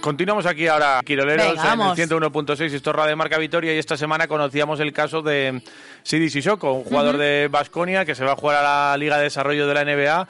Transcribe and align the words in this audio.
Continuamos 0.00 0.46
aquí 0.46 0.66
ahora, 0.66 1.00
Quiroleros, 1.04 1.46
en 1.46 1.52
el 1.52 1.58
101.6, 1.58 2.72
esto 2.72 2.90
es 2.90 2.96
Radio 2.96 3.16
Marca 3.16 3.36
Vitoria, 3.36 3.74
y 3.74 3.78
esta 3.78 3.98
semana 3.98 4.26
conocíamos 4.28 4.80
el 4.80 4.94
caso 4.94 5.20
de 5.20 5.62
Sidi 6.02 6.30
Sissoko, 6.30 6.72
un 6.72 6.84
jugador 6.84 7.18
de 7.18 7.48
Basconia 7.50 8.06
que 8.06 8.14
se 8.14 8.24
va 8.24 8.32
a 8.32 8.36
jugar 8.36 8.64
a 8.64 8.90
la 8.90 8.96
Liga 8.96 9.18
de 9.18 9.24
Desarrollo 9.24 9.66
de 9.66 9.74
la 9.74 9.84
NBA, 9.84 10.28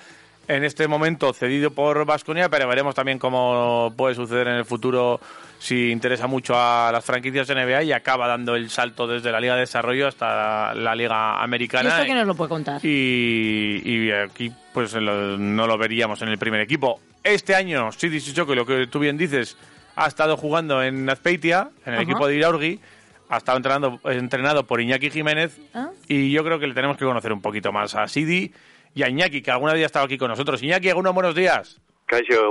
en 0.48 0.64
este 0.64 0.88
momento 0.88 1.32
cedido 1.32 1.70
por 1.70 2.04
Basconia, 2.04 2.48
pero 2.48 2.66
veremos 2.66 2.96
también 2.96 3.20
cómo 3.20 3.94
puede 3.96 4.16
suceder 4.16 4.48
en 4.48 4.54
el 4.54 4.64
futuro 4.64 5.20
si 5.60 5.92
interesa 5.92 6.26
mucho 6.26 6.54
a 6.56 6.90
las 6.90 7.04
franquicias 7.04 7.46
de 7.46 7.54
NBA 7.54 7.84
y 7.84 7.92
acaba 7.92 8.26
dando 8.26 8.56
el 8.56 8.70
salto 8.70 9.06
desde 9.06 9.30
la 9.30 9.38
Liga 9.38 9.54
de 9.54 9.60
Desarrollo 9.60 10.08
hasta 10.08 10.74
la 10.74 10.96
Liga 10.96 11.40
Americana. 11.40 11.88
¿Y 11.88 11.92
esto 11.92 12.04
quién 12.04 12.18
nos 12.18 12.26
lo 12.26 12.34
puede 12.34 12.48
contar? 12.48 12.84
Y, 12.84 14.10
aquí 14.10 14.50
pues 14.72 14.94
no 14.96 15.66
lo 15.66 15.78
veríamos 15.78 16.20
en 16.22 16.28
el 16.30 16.38
primer 16.38 16.60
equipo. 16.60 17.00
Este 17.22 17.54
año, 17.54 17.92
Sidi 17.92 18.20
Sissoko, 18.20 18.54
lo 18.54 18.64
que 18.64 18.86
tú 18.86 18.98
bien 18.98 19.18
dices, 19.18 19.56
ha 19.94 20.06
estado 20.06 20.36
jugando 20.36 20.82
en 20.82 21.08
Azpeitia, 21.08 21.70
en 21.84 21.94
el 21.94 22.02
equipo 22.02 22.26
de 22.26 22.36
Iraurgi, 22.36 22.80
ha 23.28 23.36
estado 23.36 23.58
entrenando, 23.58 24.00
entrenado 24.04 24.66
por 24.66 24.80
Iñaki 24.80 25.10
Jiménez 25.10 25.60
¿Ah? 25.74 25.90
y 26.08 26.32
yo 26.32 26.42
creo 26.44 26.58
que 26.58 26.66
le 26.66 26.74
tenemos 26.74 26.96
que 26.96 27.04
conocer 27.04 27.32
un 27.32 27.42
poquito 27.42 27.72
más 27.72 27.94
a 27.94 28.08
Sidi 28.08 28.52
y 28.94 29.02
a 29.02 29.08
Iñaki, 29.08 29.42
que 29.42 29.50
alguna 29.50 29.74
vez 29.74 29.82
ha 29.82 29.86
estado 29.86 30.06
aquí 30.06 30.18
con 30.18 30.28
nosotros. 30.28 30.62
Iñaki, 30.62 30.88
algunos 30.88 31.14
buenos 31.14 31.34
días. 31.34 31.80
Caixo, 32.06 32.50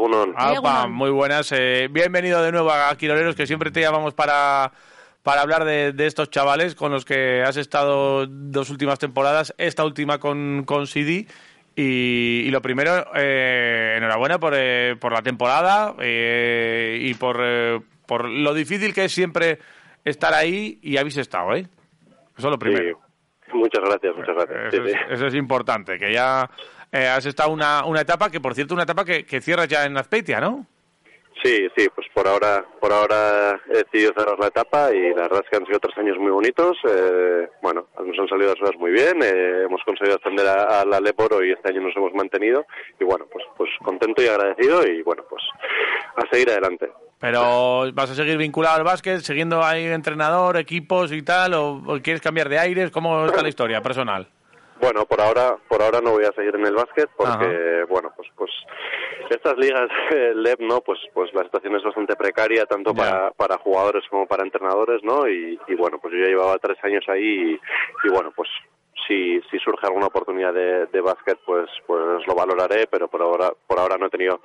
muy 0.87 1.09
buenas. 1.09 1.51
Eh, 1.51 1.89
bienvenido 1.91 2.41
de 2.41 2.51
nuevo 2.51 2.71
a 2.71 2.95
Quiroleros, 2.95 3.35
que 3.35 3.45
siempre 3.45 3.71
te 3.71 3.81
llamamos 3.81 4.13
para, 4.13 4.71
para 5.21 5.41
hablar 5.41 5.65
de, 5.65 5.93
estos 6.05 6.29
chavales 6.29 6.75
con 6.75 6.93
los 6.93 7.03
que 7.03 7.41
has 7.41 7.57
estado 7.57 8.25
dos 8.25 8.69
últimas 8.69 8.99
temporadas, 8.99 9.53
esta 9.57 9.83
última 9.83 10.19
con, 10.19 10.63
con 10.65 10.87
Sidi. 10.87 11.27
Y, 11.81 12.51
lo 12.51 12.61
primero, 12.61 13.05
eh, 13.15 13.93
enhorabuena 13.97 14.37
por, 14.37 14.53
eh, 14.53 14.97
por 14.99 15.13
la 15.13 15.21
temporada 15.21 15.95
eh, 15.99 16.99
y 17.01 17.13
por, 17.13 17.41
por 18.05 18.27
lo 18.27 18.53
difícil 18.53 18.93
que 18.93 19.05
es 19.05 19.13
siempre 19.13 19.59
estar 20.03 20.33
ahí 20.33 20.77
y 20.81 20.97
habéis 20.97 21.15
estado, 21.15 21.55
¿eh? 21.55 21.67
Eso 22.37 22.47
es 22.47 22.51
lo 22.51 22.59
primero. 22.59 22.99
Muchas 23.53 23.81
gracias, 23.81 24.13
muchas 24.13 24.35
gracias. 24.35 24.73
Eso, 25.09 25.27
es, 25.27 25.35
importante, 25.35 25.97
que 25.97 26.11
ya 26.11 26.49
has 26.91 27.25
estado 27.25 27.51
una, 27.51 27.85
una 27.85 28.01
etapa, 28.01 28.29
que 28.29 28.41
por 28.41 28.55
cierto, 28.55 28.73
una 28.73 28.83
etapa 28.83 29.05
que, 29.05 29.25
que 29.25 29.39
cierras 29.39 29.69
ya 29.69 29.85
en 29.85 29.95
Azpeitia, 29.95 30.41
¿no? 30.41 30.65
Sí, 31.43 31.67
sí, 31.75 31.87
pues 31.95 32.07
por 32.13 32.27
ahora, 32.27 32.65
por 32.81 32.91
ahora 32.91 33.59
he 33.69 33.77
decidido 33.77 34.13
cerrar 34.13 34.37
la 34.39 34.47
etapa 34.47 34.93
y 34.93 35.13
la 35.13 35.23
verdad 35.23 35.41
es 35.43 35.49
que 35.49 35.55
han 35.55 35.65
sido 35.65 35.79
tres 35.79 35.97
años 35.97 36.17
muy 36.17 36.31
bonitos. 36.31 36.77
Eh, 36.89 37.47
bueno, 37.61 37.87
nos 37.97 38.19
han 38.19 38.27
salido 38.27 38.49
las 38.49 38.59
cosas 38.59 38.75
muy 38.77 38.91
bien, 38.91 39.21
eh, 39.23 39.63
hemos 39.65 39.81
conseguido 39.83 40.17
ascender 40.17 40.47
a, 40.47 40.83
la 40.85 40.99
Leporo 40.99 41.43
y 41.43 41.51
este 41.51 41.69
año 41.69 41.81
nos 41.81 41.95
hemos 41.95 42.13
mantenido 42.13 42.65
y 42.99 43.05
bueno, 43.05 43.25
pues, 43.31 43.45
pues 43.55 43.69
contento 43.83 44.21
y 44.21 44.27
agradecido 44.27 44.85
y 44.85 45.01
bueno, 45.01 45.23
pues 45.29 45.43
a 46.15 46.29
seguir 46.29 46.49
adelante. 46.49 46.89
Pero 47.19 47.91
vas 47.93 48.11
a 48.11 48.15
seguir 48.15 48.37
vinculado 48.37 48.77
al 48.77 48.83
básquet, 48.83 49.19
siguiendo 49.19 49.63
ahí 49.63 49.85
entrenador, 49.85 50.57
equipos 50.57 51.11
y 51.11 51.21
tal, 51.21 51.53
o 51.53 51.99
quieres 52.01 52.21
cambiar 52.21 52.49
de 52.49 52.59
aires, 52.59 52.91
¿cómo 52.91 53.25
está 53.25 53.41
la 53.41 53.49
historia 53.49 53.81
personal? 53.81 54.27
Bueno, 54.79 55.05
por 55.05 55.19
ahora, 55.19 55.57
por 55.67 55.81
ahora 55.81 55.99
no 56.01 56.11
voy 56.11 56.23
a 56.23 56.31
seguir 56.31 56.55
en 56.55 56.65
el 56.65 56.73
básquet 56.73 57.09
porque, 57.17 57.85
bueno, 57.89 58.13
pues, 58.15 58.29
pues 58.35 58.49
estas 59.29 59.57
ligas 59.57 59.89
LEP, 60.35 60.61
¿no? 60.61 60.81
Pues, 60.81 60.99
pues 61.13 61.33
la 61.33 61.43
situación 61.43 61.75
es 61.75 61.83
bastante 61.83 62.15
precaria 62.15 62.65
tanto 62.65 62.93
para, 62.93 63.31
para 63.31 63.57
jugadores 63.57 64.03
como 64.09 64.25
para 64.25 64.43
entrenadores, 64.43 65.03
¿no? 65.03 65.27
Y, 65.27 65.59
y, 65.67 65.75
bueno, 65.75 65.99
pues 65.99 66.13
yo 66.13 66.19
ya 66.21 66.29
llevaba 66.29 66.57
tres 66.59 66.77
años 66.83 67.03
ahí 67.09 67.51
y, 67.53 68.07
y 68.07 68.09
bueno, 68.09 68.31
pues 68.35 68.49
si, 69.09 69.41
si 69.49 69.57
surge 69.59 69.87
alguna 69.87 70.05
oportunidad 70.05 70.53
de, 70.53 70.85
de 70.85 71.01
básquet, 71.01 71.39
pues, 71.45 71.67
pues 71.87 72.25
lo 72.27 72.35
valoraré, 72.35 72.85
pero 72.87 73.07
por 73.07 73.21
ahora, 73.21 73.51
por 73.67 73.79
ahora 73.79 73.97
no 73.97 74.05
he 74.05 74.09
tenido, 74.09 74.39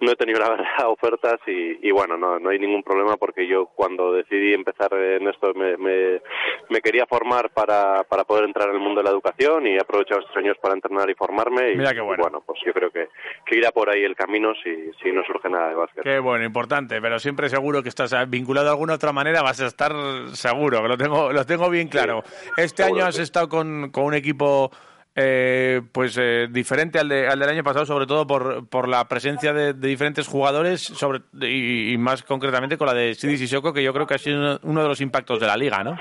no 0.00 0.12
he 0.12 0.16
tenido 0.16 0.38
la 0.40 0.50
verdad 0.50 0.88
ofertas 0.88 1.40
y, 1.46 1.86
y 1.86 1.90
bueno, 1.90 2.16
no, 2.16 2.38
no 2.38 2.50
hay 2.50 2.58
ningún 2.58 2.82
problema 2.82 3.16
porque 3.16 3.46
yo 3.46 3.66
cuando 3.74 4.12
decidí 4.12 4.54
empezar 4.54 4.94
en 4.94 5.28
esto 5.28 5.52
me, 5.54 5.76
me, 5.76 6.22
me 6.70 6.80
quería 6.80 7.06
formar 7.06 7.50
para, 7.50 8.04
para 8.04 8.24
poder 8.24 8.44
entrar 8.44 8.68
en 8.68 8.76
el 8.76 8.80
mundo 8.80 9.00
de 9.00 9.04
la 9.04 9.10
educación 9.10 9.66
y 9.66 9.74
he 9.74 9.80
aprovechado 9.80 10.20
estos 10.20 10.36
años 10.36 10.56
para 10.62 10.74
entrenar 10.74 11.10
y 11.10 11.14
formarme 11.14 11.72
y, 11.72 11.76
Mira 11.76 11.92
qué 11.92 12.00
bueno. 12.00 12.22
bueno. 12.22 12.42
pues 12.46 12.60
yo 12.64 12.72
creo 12.72 12.90
que, 12.90 13.08
que 13.44 13.58
irá 13.58 13.72
por 13.72 13.90
ahí 13.90 14.04
el 14.04 14.14
camino 14.14 14.52
si, 14.62 14.90
si 15.02 15.10
no 15.10 15.24
surge 15.24 15.48
nada 15.48 15.70
de 15.70 15.74
básquet. 15.74 16.04
Qué 16.04 16.18
bueno, 16.20 16.44
importante, 16.44 17.00
pero 17.00 17.18
siempre 17.18 17.48
seguro 17.48 17.82
que 17.82 17.88
estás 17.88 18.14
vinculado 18.30 18.66
de 18.66 18.70
alguna 18.72 18.94
otra 18.94 19.12
manera, 19.12 19.42
vas 19.42 19.60
a 19.60 19.66
estar 19.66 19.92
seguro, 20.34 20.82
que 20.82 20.88
lo 20.88 20.96
tengo, 20.96 21.32
lo 21.32 21.44
tengo 21.44 21.68
bien 21.68 21.88
claro. 21.88 22.22
este 22.56 22.84
año 22.84 23.04
has 23.04 23.18
estado 23.18 23.48
con 23.48 23.90
un 24.04 24.14
equipo 24.14 24.70
eh, 25.16 25.80
pues 25.92 26.18
eh, 26.20 26.48
diferente 26.50 26.98
al, 26.98 27.08
de, 27.08 27.28
al, 27.28 27.38
del 27.38 27.48
año 27.48 27.62
pasado, 27.62 27.86
sobre 27.86 28.06
todo 28.06 28.26
por, 28.26 28.68
por 28.68 28.88
la 28.88 29.06
presencia 29.06 29.52
de, 29.52 29.72
diferentes 29.72 30.26
jugadores 30.26 30.80
sobre, 30.82 31.20
y, 31.40 31.96
más 31.98 32.24
concretamente 32.24 32.76
con 32.76 32.88
la 32.88 32.94
de 32.94 33.14
Sidi 33.14 33.36
Sissoko, 33.36 33.72
que 33.72 33.82
yo 33.82 33.92
creo 33.92 34.06
que 34.06 34.14
ha 34.14 34.18
sido 34.18 34.58
uno 34.64 34.82
de 34.82 34.88
los 34.88 35.00
impactos 35.00 35.38
de 35.38 35.46
la 35.46 35.56
liga, 35.56 35.84
¿no? 35.84 35.96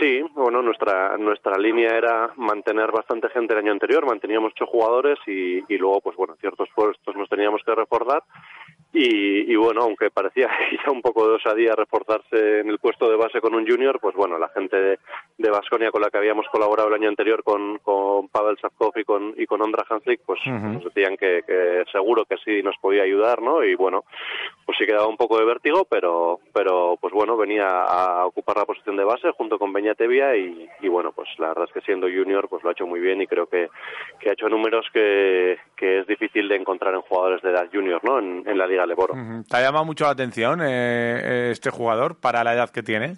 Sí, 0.00 0.22
bueno, 0.34 0.62
nuestra 0.62 1.18
nuestra 1.18 1.58
línea 1.58 1.90
era 1.96 2.30
mantener 2.36 2.90
bastante 2.90 3.28
gente 3.28 3.52
el 3.52 3.60
año 3.60 3.72
anterior, 3.72 4.06
manteníamos 4.06 4.52
ocho 4.52 4.66
jugadores 4.66 5.18
y, 5.26 5.60
luego, 5.76 6.00
pues 6.00 6.16
bueno, 6.16 6.34
ciertos 6.40 6.68
puestos 6.74 7.14
nos 7.14 7.28
teníamos 7.28 7.60
que 7.64 7.74
reforzar 7.74 8.22
y, 8.94 9.56
bueno, 9.56 9.82
aunque 9.82 10.10
parecía 10.10 10.48
ya 10.84 10.92
un 10.92 11.00
poco 11.00 11.26
de 11.26 11.36
osadía 11.36 11.72
reforzarse 11.74 12.60
en 12.60 12.68
el 12.68 12.78
puesto 12.78 13.08
de 13.08 13.16
base 13.16 13.40
con 13.40 13.54
un 13.54 13.66
junior, 13.66 13.98
pues 14.00 14.14
bueno, 14.14 14.38
la 14.38 14.48
gente 14.48 14.98
de 15.38 15.50
Vasconia 15.50 15.90
con 15.90 16.02
la 16.02 16.10
que 16.10 16.18
habíamos 16.18 16.46
colaborado 16.52 16.88
el 16.88 16.94
año 16.94 17.08
anterior 17.08 17.42
con, 17.42 17.78
con 17.78 18.28
Pavel 18.28 18.58
Savkov 18.58 18.92
y 18.96 19.04
con, 19.04 19.34
y 19.38 19.46
con 19.46 19.62
Ondra 19.62 19.86
Hanslik, 19.88 20.20
pues 20.26 20.40
nos 20.46 20.84
decían 20.84 21.16
que, 21.16 21.42
que, 21.46 21.84
seguro 21.90 22.26
que 22.26 22.36
sí 22.44 22.62
nos 22.62 22.76
podía 22.78 23.04
ayudar, 23.04 23.40
¿no? 23.40 23.64
Y 23.64 23.74
bueno, 23.74 24.04
pues 24.66 24.76
sí 24.78 24.84
quedaba 24.84 25.06
un 25.06 25.16
poco 25.16 25.38
de 25.38 25.46
vértigo, 25.46 25.86
pero, 25.88 26.40
pero 26.52 26.98
pues 27.00 27.14
bueno, 27.14 27.36
venía 27.36 27.66
a 27.66 28.26
ocupar 28.26 28.58
la 28.58 28.66
posición 28.66 28.96
de 28.96 29.04
base 29.04 29.30
junto 29.32 29.58
con 29.58 29.72
Beñatevia 29.72 30.36
y, 30.36 30.68
y 30.80 30.88
bueno, 30.88 31.12
pues 31.12 31.28
la 31.38 31.48
verdad 31.48 31.64
es 31.64 31.72
que 31.72 31.80
siendo 31.80 32.08
junior 32.08 32.46
pues 32.48 32.62
lo 32.62 32.68
ha 32.68 32.72
hecho 32.72 32.86
muy 32.86 33.00
bien 33.00 33.22
y 33.22 33.26
creo 33.26 33.46
que, 33.46 33.70
que 34.20 34.28
ha 34.28 34.32
hecho 34.34 34.50
números 34.50 34.86
que, 34.92 35.58
que 35.76 36.00
es 36.00 36.06
difícil 36.06 36.48
de 36.48 36.56
encontrar 36.56 36.94
en 36.94 37.00
jugadores 37.02 37.40
de 37.40 37.50
edad 37.50 37.68
junior, 37.72 38.02
¿no? 38.04 38.18
En, 38.18 38.44
en 38.46 38.58
la 38.58 38.66
Liga 38.66 38.81
¿Te 39.48 39.56
ha 39.56 39.60
llamado 39.60 39.84
mucho 39.84 40.04
la 40.04 40.10
atención 40.10 40.60
eh, 40.60 40.66
eh, 40.68 41.48
este 41.52 41.70
jugador 41.70 42.16
para 42.16 42.44
la 42.44 42.54
edad 42.54 42.70
que 42.70 42.82
tiene? 42.82 43.16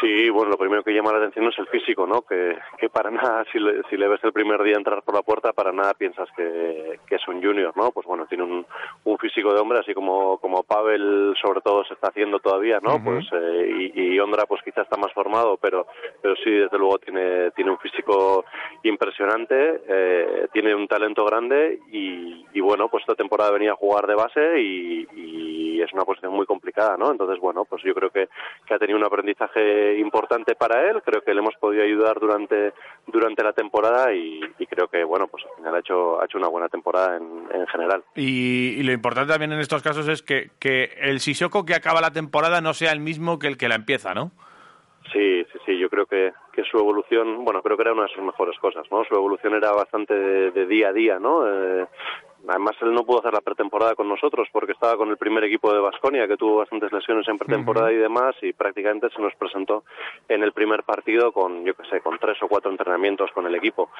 Sí, 0.00 0.28
bueno, 0.28 0.50
lo 0.50 0.58
primero 0.58 0.82
que 0.82 0.92
llama 0.92 1.12
la 1.12 1.18
atención 1.18 1.46
es 1.46 1.58
el 1.58 1.68
físico, 1.68 2.06
¿no? 2.06 2.22
Que, 2.22 2.56
que 2.78 2.88
para 2.88 3.10
nada, 3.10 3.44
si 3.52 3.58
le, 3.58 3.82
si 3.88 3.96
le 3.96 4.08
ves 4.08 4.22
el 4.24 4.32
primer 4.32 4.62
día 4.62 4.76
entrar 4.76 5.02
por 5.02 5.14
la 5.14 5.22
puerta, 5.22 5.52
para 5.52 5.72
nada 5.72 5.94
piensas 5.94 6.28
que, 6.36 7.00
que 7.06 7.14
es 7.14 7.28
un 7.28 7.42
junior, 7.42 7.72
¿no? 7.76 7.90
Pues 7.92 8.06
bueno, 8.06 8.26
tiene 8.26 8.44
un, 8.44 8.66
un, 9.04 9.18
físico 9.18 9.54
de 9.54 9.60
hombre, 9.60 9.78
así 9.78 9.94
como, 9.94 10.38
como 10.38 10.62
Pavel 10.64 11.34
sobre 11.40 11.60
todo 11.60 11.84
se 11.84 11.94
está 11.94 12.08
haciendo 12.08 12.38
todavía, 12.40 12.78
¿no? 12.82 13.02
Pues 13.02 13.26
eh, 13.32 13.92
y, 13.94 14.14
y, 14.14 14.20
Ondra 14.20 14.44
pues 14.46 14.62
quizá 14.62 14.82
está 14.82 14.96
más 14.96 15.12
formado, 15.12 15.56
pero, 15.56 15.86
pero 16.20 16.34
sí, 16.36 16.50
desde 16.50 16.78
luego 16.78 16.98
tiene, 16.98 17.50
tiene 17.52 17.70
un 17.70 17.78
físico 17.78 18.44
impresionante, 18.82 19.82
eh, 19.88 20.15
tiene 20.56 20.74
un 20.74 20.88
talento 20.88 21.22
grande 21.26 21.80
y, 21.92 22.60
bueno, 22.62 22.88
pues 22.88 23.02
esta 23.02 23.14
temporada 23.14 23.50
venía 23.50 23.72
a 23.72 23.76
jugar 23.76 24.06
de 24.06 24.14
base 24.14 24.58
y, 24.58 25.06
es 25.76 25.92
una 25.92 26.04
posición 26.04 26.32
muy 26.32 26.46
complicada, 26.46 26.96
¿no? 26.96 27.12
Entonces, 27.12 27.38
bueno, 27.38 27.64
pues 27.66 27.82
yo 27.84 27.94
creo 27.94 28.10
que, 28.10 28.28
que 28.66 28.74
ha 28.74 28.78
tenido 28.78 28.98
un 28.98 29.04
aprendizaje 29.04 29.98
importante 29.98 30.56
para 30.56 30.90
él. 30.90 31.00
Creo 31.04 31.20
que 31.20 31.32
le 31.32 31.40
hemos 31.40 31.54
podido 31.60 31.84
ayudar 31.84 32.18
durante 32.18 32.72
durante 33.06 33.44
la 33.44 33.52
temporada 33.52 34.12
y, 34.12 34.40
creo 34.68 34.88
que 34.88 35.04
bueno 35.04 35.28
pues 35.28 35.44
al 35.44 35.56
final 35.56 35.74
ha 35.76 35.78
hecho 35.78 36.20
ha 36.20 36.24
hecho 36.24 36.38
una 36.38 36.48
buena 36.48 36.68
temporada 36.68 37.18
en, 37.18 37.46
en 37.52 37.66
general. 37.68 38.02
Y, 38.16 38.82
lo 38.82 38.92
importante 38.92 39.30
también 39.30 39.52
en 39.52 39.60
estos 39.60 39.82
casos 39.82 40.08
es 40.08 40.22
que, 40.22 40.50
que 40.58 40.94
el 41.02 41.20
Sissoko 41.20 41.64
que 41.66 41.74
acaba 41.74 42.00
la 42.00 42.10
temporada 42.10 42.60
no 42.62 42.72
sea 42.72 42.90
el 42.90 43.00
mismo 43.00 43.38
que 43.38 43.46
el 43.46 43.58
que 43.58 43.68
la 43.68 43.76
empieza, 43.76 44.14
¿no? 44.14 44.32
Sí, 45.12 45.44
sí, 45.52 45.58
sí, 45.64 45.78
yo 45.78 45.88
creo 45.88 46.06
que, 46.06 46.32
que 46.52 46.64
su 46.64 46.78
evolución, 46.78 47.44
bueno, 47.44 47.62
creo 47.62 47.76
que 47.76 47.82
era 47.82 47.92
una 47.92 48.02
de 48.02 48.14
sus 48.14 48.24
mejores 48.24 48.58
cosas, 48.58 48.84
¿no? 48.90 49.04
Su 49.04 49.14
evolución 49.14 49.54
era 49.54 49.72
bastante 49.72 50.14
de, 50.14 50.66
día 50.66 50.88
a 50.88 50.92
día, 50.92 51.18
¿no? 51.18 51.46
Eh, 51.46 51.86
Además, 52.48 52.76
él 52.80 52.92
no 52.92 53.04
pudo 53.04 53.20
hacer 53.20 53.32
la 53.32 53.40
pretemporada 53.40 53.94
con 53.94 54.08
nosotros 54.08 54.48
porque 54.52 54.72
estaba 54.72 54.96
con 54.96 55.10
el 55.10 55.16
primer 55.16 55.44
equipo 55.44 55.72
de 55.72 55.80
Basconia, 55.80 56.28
que 56.28 56.36
tuvo 56.36 56.58
bastantes 56.58 56.92
lesiones 56.92 57.26
en 57.28 57.38
pretemporada 57.38 57.92
y 57.92 57.96
demás, 57.96 58.34
y 58.42 58.52
prácticamente 58.52 59.08
se 59.10 59.20
nos 59.20 59.34
presentó 59.34 59.84
en 60.28 60.42
el 60.42 60.52
primer 60.52 60.82
partido 60.84 61.32
con, 61.32 61.64
yo 61.64 61.74
qué 61.74 61.84
sé, 61.88 62.00
con 62.00 62.18
tres 62.18 62.36
o 62.42 62.48
cuatro 62.48 62.70
entrenamientos 62.70 63.30
con 63.32 63.46
el 63.46 63.54
equipo. 63.54 63.90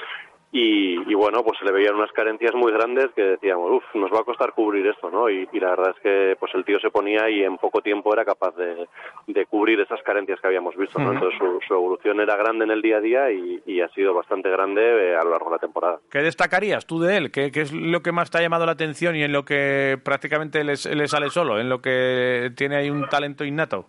Y, 0.52 1.14
bueno, 1.14 1.42
pues 1.42 1.58
se 1.58 1.64
le 1.66 1.72
veían 1.72 1.96
unas 1.96 2.12
carencias 2.12 2.54
muy 2.54 2.72
grandes 2.72 3.08
que 3.14 3.22
decíamos, 3.22 3.70
uff, 3.70 3.94
nos 3.94 4.10
va 4.10 4.20
a 4.20 4.24
costar 4.24 4.52
cubrir 4.52 4.86
esto, 4.86 5.10
¿no? 5.10 5.28
Y, 5.28 5.46
la 5.52 5.70
verdad 5.70 5.94
es 5.96 6.02
que 6.02 6.36
pues 6.38 6.54
el 6.54 6.64
tío 6.64 6.78
se 6.80 6.90
ponía 6.90 7.28
y 7.28 7.42
en 7.42 7.58
poco 7.58 7.80
tiempo 7.80 8.12
era 8.12 8.24
capaz 8.24 8.54
de, 8.56 8.86
de 9.26 9.46
cubrir 9.46 9.80
esas 9.80 10.00
carencias 10.02 10.40
que 10.40 10.46
habíamos 10.46 10.76
visto, 10.76 10.98
¿no? 10.98 11.12
Entonces 11.12 11.38
su, 11.38 11.74
evolución 11.74 12.20
era 12.20 12.36
grande 12.36 12.64
en 12.64 12.70
el 12.70 12.80
día 12.80 12.98
a 12.98 13.00
día 13.00 13.30
y, 13.32 13.80
ha 13.80 13.88
sido 13.88 14.14
bastante 14.14 14.48
grande 14.48 14.82
eh, 14.82 15.16
a 15.16 15.22
lo 15.22 15.30
largo 15.30 15.50
de 15.50 15.56
la 15.56 15.58
temporada. 15.58 15.98
¿Qué 16.10 16.20
destacarías 16.20 16.86
tú 16.86 16.98
de 16.98 17.16
él? 17.16 17.30
¿Qué, 17.30 17.52
qué 17.52 17.60
es 17.60 17.72
lo 17.72 18.00
que 18.00 18.10
más 18.10 18.30
te 18.36 18.40
ha 18.40 18.42
llamado 18.42 18.66
la 18.66 18.72
atención 18.72 19.16
y 19.16 19.22
en 19.22 19.32
lo 19.32 19.46
que 19.46 19.98
prácticamente 20.04 20.62
le, 20.62 20.76
sale 20.76 21.30
solo, 21.30 21.58
en 21.58 21.70
lo 21.70 21.80
que 21.80 22.52
tiene 22.54 22.76
ahí 22.76 22.90
un 22.90 23.08
talento 23.08 23.44
innato? 23.44 23.86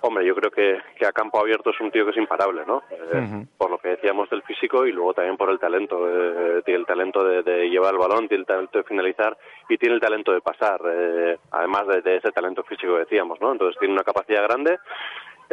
Hombre, 0.00 0.24
yo 0.24 0.34
creo 0.34 0.50
que, 0.50 0.78
que 0.98 1.06
a 1.06 1.12
campo 1.12 1.38
abierto 1.38 1.68
es 1.68 1.78
un 1.80 1.90
tío 1.90 2.04
que 2.06 2.12
es 2.12 2.16
imparable, 2.16 2.62
¿no? 2.66 2.82
Eh, 2.90 3.46
por 3.58 3.70
lo 3.70 3.76
que 3.76 3.88
decíamos 3.88 4.30
del 4.30 4.42
físico 4.42 4.86
y 4.86 4.92
luego 4.92 5.12
también 5.12 5.36
por 5.36 5.50
el 5.50 5.58
talento. 5.58 5.98
Eh, 6.08 6.62
tiene 6.64 6.80
el 6.80 6.86
talento 6.86 7.22
de, 7.24 7.68
llevar 7.68 7.92
el 7.92 7.98
balón, 7.98 8.26
tiene 8.26 8.40
el 8.40 8.46
talento 8.46 8.78
de 8.78 8.84
finalizar 8.84 9.36
y 9.68 9.76
tiene 9.76 9.96
el 9.96 10.00
talento 10.00 10.32
de 10.32 10.40
pasar, 10.40 10.80
eh, 10.90 11.38
además 11.50 11.86
de, 11.88 12.00
de, 12.00 12.16
ese 12.16 12.32
talento 12.32 12.62
físico 12.64 12.94
que 12.94 13.00
decíamos, 13.00 13.38
¿no? 13.40 13.52
Entonces 13.52 13.78
tiene 13.78 13.92
una 13.94 14.02
capacidad 14.02 14.44
grande 14.44 14.78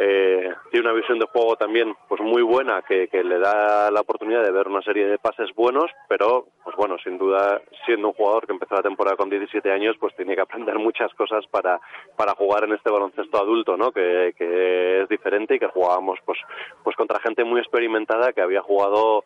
eh, 0.04 0.52
tiene 0.70 0.88
una 0.88 0.98
visión 0.98 1.18
de 1.20 1.26
juego 1.26 1.54
también 1.54 1.94
pues 2.08 2.20
muy 2.20 2.42
buena 2.42 2.82
que, 2.82 3.08
le 3.12 3.38
da 3.38 3.88
la 3.90 4.00
oportunidad 4.00 4.42
de 4.42 4.50
ver 4.50 4.66
una 4.66 4.82
serie 4.82 5.06
de 5.06 5.18
pases 5.18 5.54
buenos 5.54 5.90
pero 6.08 6.46
pues 6.64 6.74
bueno 6.76 6.96
sin 7.04 7.18
duda 7.18 7.62
siendo 7.86 8.08
un 8.08 8.14
jugador 8.14 8.46
que 8.46 8.52
empezó 8.52 8.74
la 8.74 8.82
temporada 8.82 9.16
con 9.16 9.30
17 9.30 9.70
años 9.70 9.94
pues 10.00 10.16
tiene 10.16 10.34
que 10.34 10.40
aprender 10.40 10.76
muchas 10.80 11.14
cosas 11.14 11.46
para 11.46 11.80
para 12.16 12.34
jugar 12.34 12.64
en 12.64 12.72
este 12.72 12.90
baloncesto 12.90 13.38
adulto 13.38 13.76
no 13.76 13.92
que, 13.92 14.34
que 14.36 15.02
es 15.02 15.08
diferente 15.08 15.54
y 15.54 15.58
que 15.60 15.68
jugábamos 15.68 16.18
pues 16.24 16.38
pues 16.82 16.96
contra 16.96 17.20
gente 17.20 17.44
muy 17.44 17.60
experimentada 17.60 18.32
que 18.32 18.42
había 18.42 18.62
jugado 18.62 19.24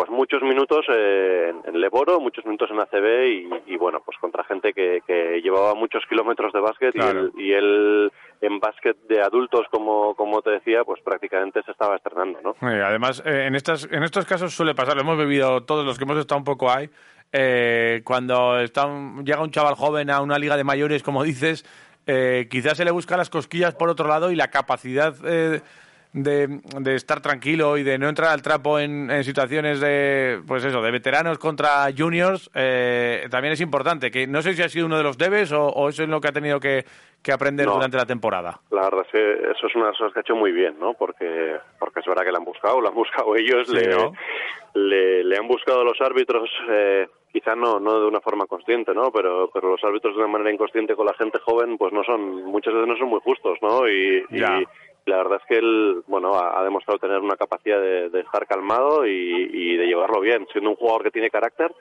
pues 0.00 0.08
muchos 0.08 0.40
minutos 0.42 0.86
eh, 0.88 1.52
en 1.62 1.78
Leboro, 1.78 2.20
muchos 2.20 2.46
minutos 2.46 2.70
en 2.70 2.80
ACB 2.80 3.66
y, 3.66 3.76
bueno, 3.76 4.00
pues 4.02 4.16
contra 4.18 4.44
gente 4.44 4.72
que, 4.72 5.02
llevaba 5.42 5.74
muchos 5.74 6.06
kilómetros 6.08 6.54
de 6.54 6.60
básquet 6.60 6.94
y, 7.36 7.52
él, 7.52 8.10
en 8.40 8.58
básquet 8.58 8.96
de 9.08 9.20
adultos, 9.20 9.66
como, 9.70 10.14
como 10.14 10.40
te 10.42 10.50
decía, 10.50 10.82
pues 10.84 11.00
prácticamente 11.02 11.62
se 11.62 11.70
estaba 11.70 11.96
estrenando, 11.96 12.40
¿no? 12.42 12.54
además, 12.60 13.22
eh, 13.24 13.46
en, 13.46 13.54
estas, 13.54 13.86
en 13.90 14.02
estos 14.02 14.24
casos 14.24 14.54
suele 14.54 14.74
pasar, 14.74 14.94
lo 14.94 15.02
hemos 15.02 15.18
vivido 15.18 15.62
todos 15.64 15.84
los 15.84 15.98
que 15.98 16.04
hemos 16.04 16.18
estado 16.18 16.38
un 16.38 16.44
poco 16.44 16.70
ahí, 16.70 16.88
eh, 17.32 18.00
cuando 18.04 18.58
está 18.58 18.88
llega 19.22 19.42
un 19.42 19.50
chaval 19.50 19.74
joven 19.74 20.10
a 20.10 20.20
una 20.20 20.38
liga 20.38 20.56
de 20.56 20.64
mayores, 20.64 21.02
como 21.02 21.22
dices, 21.22 21.64
quizás 22.50 22.76
se 22.76 22.84
le 22.84 22.90
busca 22.90 23.16
las 23.16 23.30
cosquillas 23.30 23.74
por 23.76 23.88
otro 23.88 24.08
lado 24.08 24.32
y 24.32 24.34
la 24.34 24.48
capacidad 24.48 25.14
de, 26.12 26.60
de, 26.80 26.94
estar 26.94 27.20
tranquilo 27.20 27.76
y 27.76 27.82
de 27.82 27.98
no 27.98 28.08
entrar 28.08 28.30
al 28.30 28.42
trapo 28.42 28.78
en, 28.78 29.22
situaciones 29.22 29.80
de, 29.80 30.40
pues 30.46 30.64
eso, 30.64 30.82
de 30.82 30.90
veteranos 30.90 31.38
contra 31.38 31.86
juniors, 31.96 32.50
eh, 32.54 33.26
también 33.30 33.52
es 33.52 33.60
importante. 33.60 34.10
Que 34.10 34.26
no 34.26 34.42
sé 34.42 34.54
si 34.54 34.62
ha 34.62 34.68
sido 34.68 34.86
uno 34.86 34.96
de 34.96 35.04
los 35.04 35.18
debes 35.18 35.52
o, 35.52 35.88
eso 35.88 36.02
es 36.02 36.08
lo 36.08 36.20
que 36.20 36.28
ha 36.28 36.32
tenido 36.32 36.58
que, 36.58 36.84
que 37.22 37.32
aprender 37.32 37.66
durante 37.66 37.96
la 37.96 38.06
temporada. 38.06 38.60
La 38.70 38.82
verdad 38.82 39.06
es 39.06 39.12
que 39.12 39.32
eso 39.50 39.66
es 39.66 39.74
una 39.74 39.86
de 39.86 39.90
las 39.90 39.98
cosas 39.98 40.12
que 40.12 40.20
ha 40.20 40.22
hecho 40.22 40.36
muy 40.36 40.52
bien, 40.52 40.78
¿no? 40.80 40.94
Porque, 40.94 41.56
porque 41.78 42.00
es 42.00 42.06
verdad 42.06 42.24
que 42.24 42.32
la 42.32 42.38
han 42.38 42.44
buscado, 42.44 42.80
la 42.80 42.88
han 42.88 42.94
buscado 42.94 43.36
ellos, 43.36 43.68
le, 44.74 45.24
le, 45.24 45.36
han 45.36 45.46
buscado 45.46 45.84
los 45.84 46.00
árbitros. 46.00 46.50
Eh, 46.68 47.08
quizá 47.32 47.54
no 47.54 47.78
no 47.78 48.00
de 48.00 48.08
una 48.08 48.20
forma 48.20 48.46
consciente 48.46 48.92
no 48.92 49.12
pero 49.12 49.48
pero 49.54 49.70
los 49.70 49.84
árbitros 49.84 50.14
de 50.14 50.18
una 50.18 50.32
manera 50.32 50.52
inconsciente 50.52 50.96
con 50.96 51.06
la 51.06 51.14
gente 51.14 51.38
joven 51.38 51.78
pues 51.78 51.92
no 51.92 52.02
son 52.02 52.44
muchas 52.46 52.74
veces 52.74 52.88
no 52.88 52.96
son 52.96 53.08
muy 53.08 53.20
justos 53.20 53.56
no 53.62 53.88
y, 53.88 54.24
y, 54.30 54.42
la 55.06 55.16
verdad 55.16 55.40
es 55.40 55.46
que 55.48 55.58
él 55.58 56.02
bueno 56.06 56.34
ha, 56.34 56.62
demostrado 56.62 56.98
tener 56.98 57.18
una 57.18 57.36
capacidad 57.36 57.80
de, 57.80 58.20
estar 58.20 58.46
calmado 58.46 59.06
y, 59.06 59.76
de 59.76 59.86
llevarlo 59.86 60.20
bien 60.20 60.46
siendo 60.52 60.70
un 60.70 60.76
jugador 60.76 61.04
que 61.04 61.10
tiene 61.10 61.30
carácter 61.30 61.72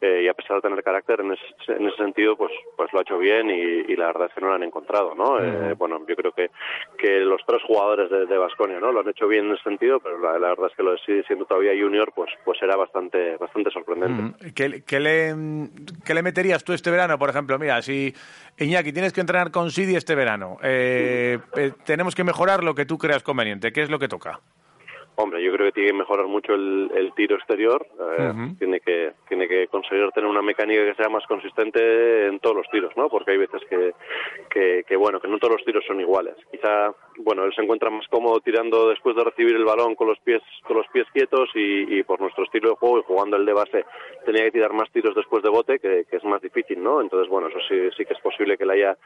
eh, 0.00 0.22
y 0.24 0.28
a 0.28 0.34
pesar 0.34 0.56
de 0.56 0.62
tener 0.62 0.82
carácter 0.82 1.20
en 1.20 1.32
ese, 1.32 1.72
en 1.72 1.86
ese 1.86 1.96
sentido 1.96 2.36
pues 2.36 2.52
pues 2.76 2.92
lo 2.92 2.98
ha 2.98 3.02
hecho 3.02 3.18
bien 3.18 3.50
y, 3.50 3.94
la 3.96 4.06
verdad 4.06 4.26
es 4.28 4.34
que 4.34 4.40
no 4.40 4.48
lo 4.48 4.54
han 4.54 4.62
encontrado 4.62 5.14
no 5.14 5.38
eh, 5.38 5.74
bueno 5.74 6.00
yo 6.06 6.16
creo 6.16 6.32
que 6.32 6.50
que 6.98 7.20
los 7.20 7.40
tres 7.46 7.62
jugadores 7.62 8.10
de 8.10 8.38
Vasconia 8.38 8.80
no 8.80 8.92
lo 8.92 9.00
han 9.00 9.08
hecho 9.08 9.28
bien 9.28 9.46
en 9.46 9.52
ese 9.52 9.62
sentido 9.62 10.00
pero 10.00 10.18
la, 10.18 10.32
verdad 10.32 10.66
es 10.70 10.76
que 10.76 10.82
lo 10.82 10.92
de 10.92 10.98
sigue 10.98 11.22
siendo 11.24 11.44
todavía 11.44 11.72
junior 11.80 12.12
pues 12.14 12.30
pues 12.44 12.60
era 12.62 12.76
bastante 12.76 13.36
bastante 13.36 13.70
sorprendente. 13.70 14.52
¿Qué, 14.54 14.82
¿Qué, 14.84 15.00
le 15.00 15.34
qué 16.04 16.14
le 16.14 16.22
meterías 16.22 16.64
tú 16.64 16.72
este 16.72 16.90
verano 16.90 17.18
por 17.18 17.30
ejemplo 17.30 17.58
mira 17.58 17.80
si 17.82 18.12
Iñaki 18.58 18.92
tienes 18.92 19.12
que 19.12 19.20
entrenar 19.20 19.50
con 19.50 19.70
Sidi 19.70 19.96
este 19.96 20.14
verano 20.14 20.58
eh, 20.62 21.38
tenemos 21.84 22.14
que 22.14 22.24
mejorar 22.24 22.63
lo 22.64 22.74
que 22.74 22.86
tú 22.86 22.98
creas 22.98 23.22
conveniente. 23.22 23.72
¿Qué 23.72 23.82
es 23.82 23.90
lo 23.90 23.98
que 23.98 24.08
toca? 24.08 24.40
Hombre, 25.16 25.40
yo 25.44 25.52
creo 25.52 25.66
que 25.66 25.72
tiene 25.72 25.90
que 25.90 25.98
mejorar 25.98 26.26
mucho 26.26 26.54
el, 26.54 27.12
tiro 27.14 27.36
exterior. 27.36 27.86
Eh, 28.18 28.32
tiene 28.58 28.80
que 28.80 29.12
tiene 29.28 29.46
que 29.46 29.68
conseguir 29.68 30.10
tener 30.10 30.28
una 30.28 30.42
mecánica 30.42 30.84
que 30.84 30.94
sea 30.94 31.08
más 31.08 31.24
consistente 31.26 32.26
en 32.26 32.40
todos 32.40 32.56
los 32.56 32.68
tiros, 32.68 32.92
¿no? 32.96 33.08
Porque 33.08 33.30
hay 33.30 33.38
veces 33.38 33.62
que, 33.70 34.84
que, 34.84 34.96
bueno, 34.96 35.20
que 35.20 35.28
no 35.28 35.38
todos 35.38 35.54
los 35.54 35.64
tiros 35.64 35.84
son 35.86 36.00
iguales. 36.00 36.34
Quizá, 36.50 36.92
bueno, 37.18 37.44
él 37.44 37.52
se 37.54 37.62
encuentra 37.62 37.90
más 37.90 38.08
cómodo 38.08 38.40
tirando 38.40 38.88
después 38.88 39.14
de 39.14 39.22
recibir 39.22 39.54
el 39.54 39.64
balón 39.64 39.94
con 39.94 40.08
los 40.08 40.18
pies 40.18 40.42
con 40.64 40.78
los 40.78 40.86
pies 40.88 41.06
quietos 41.12 41.48
y, 41.54 42.02
por 42.02 42.20
nuestro 42.20 42.44
estilo 42.44 42.70
de 42.70 42.76
juego 42.76 42.98
y 42.98 43.02
jugando 43.02 43.36
el 43.36 43.46
de 43.46 43.52
base 43.52 43.84
tenía 44.26 44.42
que 44.44 44.52
tirar 44.52 44.72
más 44.72 44.90
tiros 44.90 45.14
después 45.14 45.44
de 45.44 45.50
bote, 45.50 45.78
que, 45.78 46.06
es 46.10 46.24
más 46.24 46.42
difícil, 46.42 46.82
¿no? 46.82 47.00
Entonces, 47.00 47.28
bueno, 47.28 47.48
eso 47.48 47.58
sí, 47.68 47.76
sí 47.96 48.04
que 48.04 48.14
es 48.14 48.20
posible 48.20 48.58
que 48.58 48.66
le 48.66 48.74
haya 48.74 48.96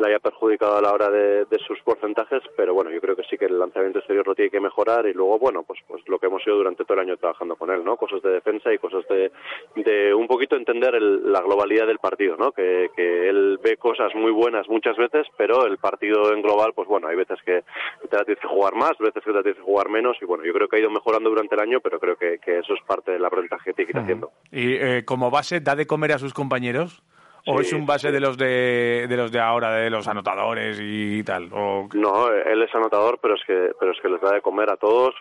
le 0.00 0.08
haya 0.08 0.18
perjudicado 0.18 0.78
a 0.78 0.82
la 0.82 0.92
hora 0.92 1.10
de, 1.10 1.46
sus 1.66 1.78
porcentajes, 1.82 2.42
pero 2.56 2.72
bueno, 2.74 2.90
yo 2.90 3.00
creo 3.00 3.14
que 3.14 3.22
sí 3.24 3.36
que 3.36 3.44
el 3.44 3.58
lanzamiento 3.58 3.98
exterior 3.98 4.26
lo 4.26 4.34
tiene 4.34 4.50
que 4.50 4.60
mejorar 4.60 5.06
y 5.06 5.12
luego, 5.12 5.38
bueno, 5.38 5.62
pues, 5.62 5.78
pues 5.86 6.02
lo 6.08 6.18
que 6.18 6.26
hemos 6.26 6.44
ido 6.46 6.56
durante 6.56 6.84
todo 6.84 6.94
el 6.94 7.06
año 7.06 7.16
trabajando 7.18 7.54
con 7.56 7.70
él, 7.70 7.84
¿no? 7.84 7.96
Cosas 7.96 8.22
de 8.22 8.30
defensa 8.30 8.72
y 8.72 8.78
cosas 8.78 9.04
de, 9.08 9.30
de 9.76 10.14
un 10.14 10.26
poquito 10.26 10.56
entender 10.56 10.94
la 11.00 11.40
globalidad 11.42 11.86
del 11.86 11.98
partido, 11.98 12.36
¿no? 12.36 12.52
Que, 12.52 12.88
él 12.96 13.58
ve 13.62 13.76
cosas 13.76 14.14
muy 14.14 14.30
buenas 14.30 14.68
muchas 14.68 14.96
veces, 14.96 15.26
pero 15.36 15.66
el 15.66 15.78
partido 15.78 16.32
en 16.32 16.42
global, 16.42 16.72
pues 16.74 16.88
bueno, 16.88 17.08
hay 17.08 17.16
veces 17.16 17.38
que 17.44 17.62
te 18.08 18.16
la 18.16 18.24
tienes 18.24 18.40
que 18.40 18.48
jugar 18.48 18.74
más, 18.74 18.92
veces 18.98 19.22
que 19.22 19.30
te 19.30 19.36
la 19.36 19.42
tienes 19.42 19.58
que 19.58 19.64
jugar 19.64 19.88
menos 19.88 20.16
y 20.20 20.24
bueno, 20.24 20.44
yo 20.44 20.52
creo 20.52 20.68
que 20.68 20.76
ha 20.76 20.80
ido 20.80 20.90
mejorando 20.90 21.28
durante 21.28 21.54
el 21.54 21.60
año, 21.60 21.80
pero 21.80 22.00
creo 22.00 22.16
que, 22.16 22.38
eso 22.46 22.74
es 22.74 22.82
parte 22.86 23.12
del 23.12 23.24
aprendizaje 23.24 23.70
que 23.70 23.72
tiene 23.74 23.92
que 23.92 23.98
ir 23.98 24.02
haciendo. 24.02 24.32
¿Y 24.50 24.74
eh, 24.74 25.04
como 25.04 25.30
base 25.30 25.60
da 25.60 25.76
de 25.76 25.86
comer 25.86 26.12
a 26.12 26.18
sus 26.18 26.34
compañeros? 26.34 27.02
¿O 27.46 27.60
es 27.60 27.72
un 27.72 27.86
base 27.86 28.12
de 28.12 28.20
los 28.20 28.36
de, 28.36 29.06
de 29.08 29.16
los 29.16 29.32
de 29.32 29.40
ahora, 29.40 29.72
de 29.72 29.90
los 29.90 30.06
anotadores 30.08 30.78
y 30.80 31.22
tal? 31.22 31.48
No, 31.50 32.28
él 32.28 32.62
es 32.62 32.74
anotador, 32.74 33.18
pero 33.20 33.34
es 33.34 33.42
que 33.46 33.70
pero 33.78 33.92
es 33.92 34.00
que 34.00 34.08
les 34.08 34.20
da 34.20 34.32
de 34.32 34.40
comer 34.40 34.70
a 34.70 34.76
todos 34.76 35.14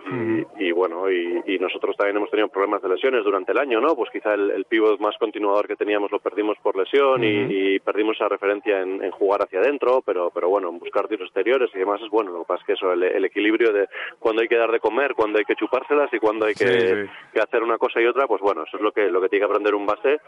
y, 0.57 0.71
bueno, 0.71 1.09
y, 1.09 1.59
nosotros 1.59 1.97
también 1.97 2.17
hemos 2.17 2.31
tenido 2.31 2.47
problemas 2.47 2.81
de 2.81 2.89
lesiones 2.89 3.23
durante 3.23 3.51
el 3.51 3.57
año, 3.57 3.81
¿no? 3.81 3.95
Pues 3.95 4.09
quizá 4.11 4.33
el, 4.33 4.49
el 4.51 4.65
pívot 4.65 4.99
más 4.99 5.17
continuador 5.17 5.67
que 5.67 5.75
teníamos 5.75 6.09
lo 6.11 6.19
perdimos 6.19 6.57
por 6.63 6.77
lesión 6.77 7.23
y, 7.23 7.79
perdimos 7.79 8.15
esa 8.15 8.29
referencia 8.29 8.81
en, 8.81 9.11
jugar 9.11 9.41
hacia 9.43 9.59
adentro, 9.59 10.01
pero 10.05 10.31
pero 10.33 10.49
bueno, 10.49 10.69
en 10.69 10.79
buscar 10.79 11.07
tiros 11.07 11.25
exteriores 11.25 11.69
y 11.73 11.79
demás 11.79 12.01
es 12.01 12.09
bueno. 12.09 12.31
Lo 12.31 12.39
que 12.39 12.45
pasa 12.45 12.61
es 12.61 12.67
que 12.67 12.73
eso, 12.73 12.91
el, 12.93 13.25
equilibrio 13.25 13.73
de 13.73 13.88
cuando 14.17 14.41
hay 14.41 14.47
que 14.47 14.57
dar 14.57 14.71
de 14.71 14.79
comer, 14.79 15.13
cuando 15.13 15.39
hay 15.39 15.45
que 15.45 15.55
chupárselas 15.55 16.11
y 16.13 16.19
cuando 16.19 16.45
hay 16.45 16.53
que, 16.53 17.07
que 17.33 17.39
hacer 17.39 17.63
una 17.63 17.77
cosa 17.77 18.01
y 18.01 18.05
otra, 18.05 18.27
pues 18.27 18.41
bueno, 18.41 18.63
eso 18.63 18.77
es 18.77 18.83
lo 18.83 18.91
que 18.91 19.09
lo 19.09 19.21
que 19.21 19.29
tiene 19.29 19.45
que 19.45 19.51
aprender 19.51 19.75
un 19.75 19.85
base 19.85 20.19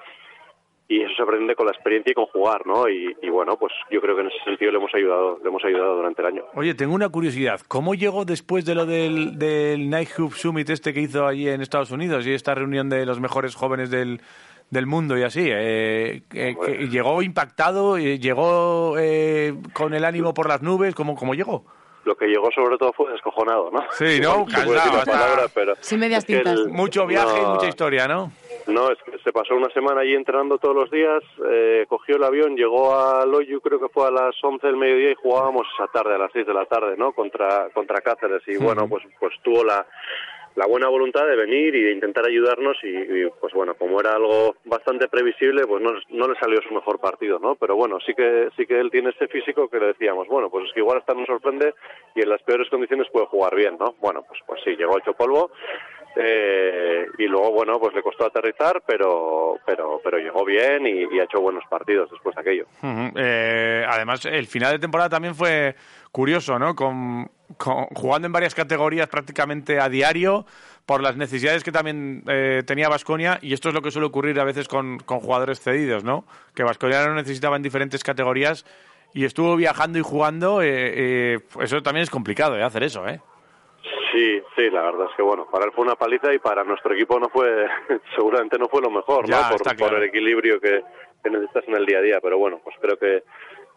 y 0.91 1.01
eso 1.01 1.13
se 1.15 1.23
aprende 1.23 1.55
con 1.55 1.65
la 1.65 1.71
experiencia 1.71 2.11
y 2.11 2.13
con 2.13 2.25
jugar, 2.25 2.67
¿no? 2.67 2.89
Y, 2.89 3.15
bueno, 3.29 3.55
pues 3.55 3.71
yo 3.89 4.01
creo 4.01 4.13
que 4.13 4.23
en 4.23 4.27
ese 4.27 4.43
sentido 4.43 4.71
le 4.71 4.77
hemos 4.77 4.93
ayudado, 4.93 5.39
le 5.41 5.47
hemos 5.47 5.63
ayudado 5.63 5.95
durante 5.95 6.21
el 6.21 6.27
año. 6.27 6.43
Oye, 6.53 6.73
tengo 6.73 6.93
una 6.93 7.07
curiosidad, 7.07 7.61
¿cómo 7.65 7.95
llegó 7.95 8.25
después 8.25 8.65
de 8.65 8.75
lo 8.75 8.85
del, 8.85 9.39
del 9.39 9.89
Night 9.89 10.09
Hoop 10.17 10.33
Summit 10.33 10.69
este 10.69 10.93
que 10.93 10.99
hizo 10.99 11.25
allí 11.25 11.47
en 11.47 11.61
Estados 11.61 11.91
Unidos 11.91 12.27
y 12.27 12.33
esta 12.33 12.55
reunión 12.55 12.89
de 12.89 13.05
los 13.05 13.21
mejores 13.21 13.55
jóvenes 13.55 13.89
del, 13.89 14.19
del 14.69 14.85
mundo 14.85 15.17
y 15.17 15.23
así? 15.23 15.47
Eh, 15.49 16.23
eh 16.33 16.55
¿Llegó 16.89 17.21
impactado? 17.21 17.97
Eh, 17.97 18.19
¿Llegó 18.19 18.97
eh, 18.99 19.53
con 19.71 19.93
el 19.93 20.03
ánimo 20.03 20.33
por 20.33 20.49
las 20.49 20.61
nubes? 20.61 20.93
¿Cómo, 20.93 21.15
cómo 21.15 21.35
llegó? 21.35 21.63
lo 22.03 22.15
que 22.15 22.25
llegó 22.25 22.49
sobre 22.51 22.77
todo 22.77 22.91
fue 22.93 23.11
descojonado, 23.11 23.69
¿no? 23.71 23.79
Sí, 23.91 24.19
¿no? 24.19 24.45
Cansado. 24.51 25.47
pero 25.53 25.75
sí, 25.79 25.97
medias 25.97 26.25
tintas. 26.25 26.59
Mucho 26.67 27.05
viaje 27.05 27.39
y 27.41 27.45
mucha 27.45 27.67
historia, 27.67 28.07
¿no? 28.07 28.31
No, 28.71 28.91
es 28.91 28.97
que 29.03 29.17
se 29.19 29.31
pasó 29.31 29.55
una 29.55 29.69
semana 29.73 30.01
allí 30.01 30.13
entrenando 30.13 30.57
todos 30.57 30.75
los 30.75 30.91
días, 30.91 31.23
eh, 31.49 31.85
cogió 31.87 32.15
el 32.15 32.23
avión, 32.23 32.55
llegó 32.55 32.95
a 32.95 33.25
Loyu, 33.25 33.61
creo 33.61 33.79
que 33.79 33.89
fue 33.89 34.07
a 34.07 34.11
las 34.11 34.35
11 34.41 34.65
del 34.65 34.77
mediodía 34.77 35.11
y 35.11 35.15
jugábamos 35.15 35.67
esa 35.75 35.87
tarde, 35.87 36.15
a 36.15 36.19
las 36.19 36.31
6 36.31 36.45
de 36.47 36.53
la 36.53 36.65
tarde, 36.65 36.95
¿no? 36.97 37.13
Contra, 37.13 37.69
contra 37.73 38.01
Cáceres. 38.01 38.43
Y 38.47 38.57
bueno, 38.57 38.87
pues, 38.87 39.03
pues 39.19 39.33
tuvo 39.43 39.63
la, 39.63 39.85
la 40.55 40.67
buena 40.67 40.89
voluntad 40.89 41.25
de 41.25 41.35
venir 41.35 41.75
y 41.75 41.83
de 41.83 41.91
intentar 41.91 42.27
ayudarnos 42.27 42.77
y, 42.83 43.25
pues 43.39 43.53
bueno 43.53 43.75
como 43.75 43.99
era 43.99 44.13
algo 44.13 44.55
bastante 44.65 45.07
previsible 45.07 45.65
pues 45.65 45.81
no, 45.81 45.93
no, 46.09 46.27
le 46.27 46.39
salió 46.39 46.59
su 46.61 46.73
mejor 46.73 46.99
partido 46.99 47.39
no 47.39 47.55
pero 47.55 47.75
bueno 47.75 47.99
sí 48.05 48.13
que 48.13 48.49
sí 48.57 48.65
que 48.65 48.79
él 48.79 48.91
tiene 48.91 49.09
ese 49.11 49.27
físico 49.27 49.69
que 49.69 49.79
le 49.79 49.87
decíamos 49.87 50.27
bueno 50.27 50.49
pues 50.49 50.65
es 50.65 50.73
que 50.73 50.81
igual 50.81 50.97
hasta 50.97 51.13
nos 51.13 51.27
sorprende 51.27 51.73
y 52.15 52.21
en 52.21 52.29
las 52.29 52.41
peores 52.43 52.69
condiciones 52.69 53.07
puede 53.11 53.27
jugar 53.27 53.55
bien 53.55 53.77
no 53.79 53.95
bueno 53.99 54.23
pues 54.27 54.39
pues 54.45 54.61
sí 54.63 54.75
llegó 54.75 54.97
hecho 54.97 55.13
polvo 55.13 55.51
eh, 56.15 57.05
y 57.17 57.27
luego 57.27 57.51
bueno 57.51 57.79
pues 57.79 57.93
le 57.93 58.01
costó 58.01 58.25
aterrizar 58.25 58.83
pero 58.85 59.57
pero 59.65 60.01
pero 60.03 60.17
llegó 60.17 60.43
bien 60.43 60.85
y, 60.85 61.19
ha 61.19 61.23
hecho 61.23 61.39
buenos 61.39 61.63
partidos 61.69 62.09
después 62.11 62.35
de 62.35 62.41
aquello. 62.41 62.65
Eh, 63.15 63.85
además 63.87 64.25
el 64.25 64.47
final 64.47 64.73
de 64.73 64.79
temporada 64.79 65.09
también 65.09 65.35
fue 65.35 65.75
curioso 66.11 66.59
no 66.59 66.75
con, 66.75 67.29
jugando 67.57 68.25
en 68.25 68.31
varias 68.31 68.55
categorías 68.55 69.07
prácticamente 69.07 69.79
a 69.79 69.87
diario 69.87 70.45
por 70.85 71.01
las 71.01 71.15
necesidades 71.15 71.63
que 71.63 71.71
también 71.71 72.23
eh, 72.27 72.63
tenía 72.65 72.89
Vasconia 72.89 73.39
y 73.41 73.53
esto 73.53 73.69
es 73.69 73.75
lo 73.75 73.81
que 73.81 73.91
suele 73.91 74.07
ocurrir 74.07 74.39
a 74.39 74.43
veces 74.43 74.67
con, 74.67 74.97
con 74.99 75.19
jugadores 75.19 75.61
cedidos 75.61 76.03
no 76.03 76.25
que 76.53 76.63
Vasconia 76.63 77.05
lo 77.05 77.15
necesitaba 77.15 77.55
en 77.55 77.61
diferentes 77.61 78.03
categorías 78.03 78.65
y 79.13 79.23
estuvo 79.23 79.55
viajando 79.55 79.97
y 79.97 80.01
jugando 80.01 80.61
eso 80.61 81.81
también 81.83 82.03
es 82.03 82.09
complicado 82.09 82.63
hacer 82.65 82.83
eso 82.83 83.07
eh 83.07 83.21
Sí, 84.11 84.41
sí, 84.55 84.69
la 84.69 84.81
verdad 84.81 85.07
es 85.09 85.15
que 85.15 85.21
bueno, 85.21 85.47
para 85.49 85.65
él 85.65 85.71
fue 85.73 85.85
una 85.85 85.95
paliza 85.95 86.33
y 86.33 86.39
para 86.39 86.63
nuestro 86.63 86.93
equipo 86.93 87.19
no 87.19 87.29
fue, 87.29 87.67
seguramente 88.15 88.57
no 88.57 88.67
fue 88.67 88.81
lo 88.81 88.89
mejor, 88.89 89.29
¿no? 89.29 89.37
Por, 89.77 89.93
el 89.93 90.03
equilibrio 90.03 90.59
que, 90.59 90.83
necesitas 91.23 91.67
en 91.67 91.75
el 91.75 91.85
día 91.85 91.99
a 91.99 92.01
día, 92.01 92.19
pero 92.21 92.37
bueno, 92.37 92.59
pues 92.63 92.75
creo 92.81 92.97
que 92.97 93.23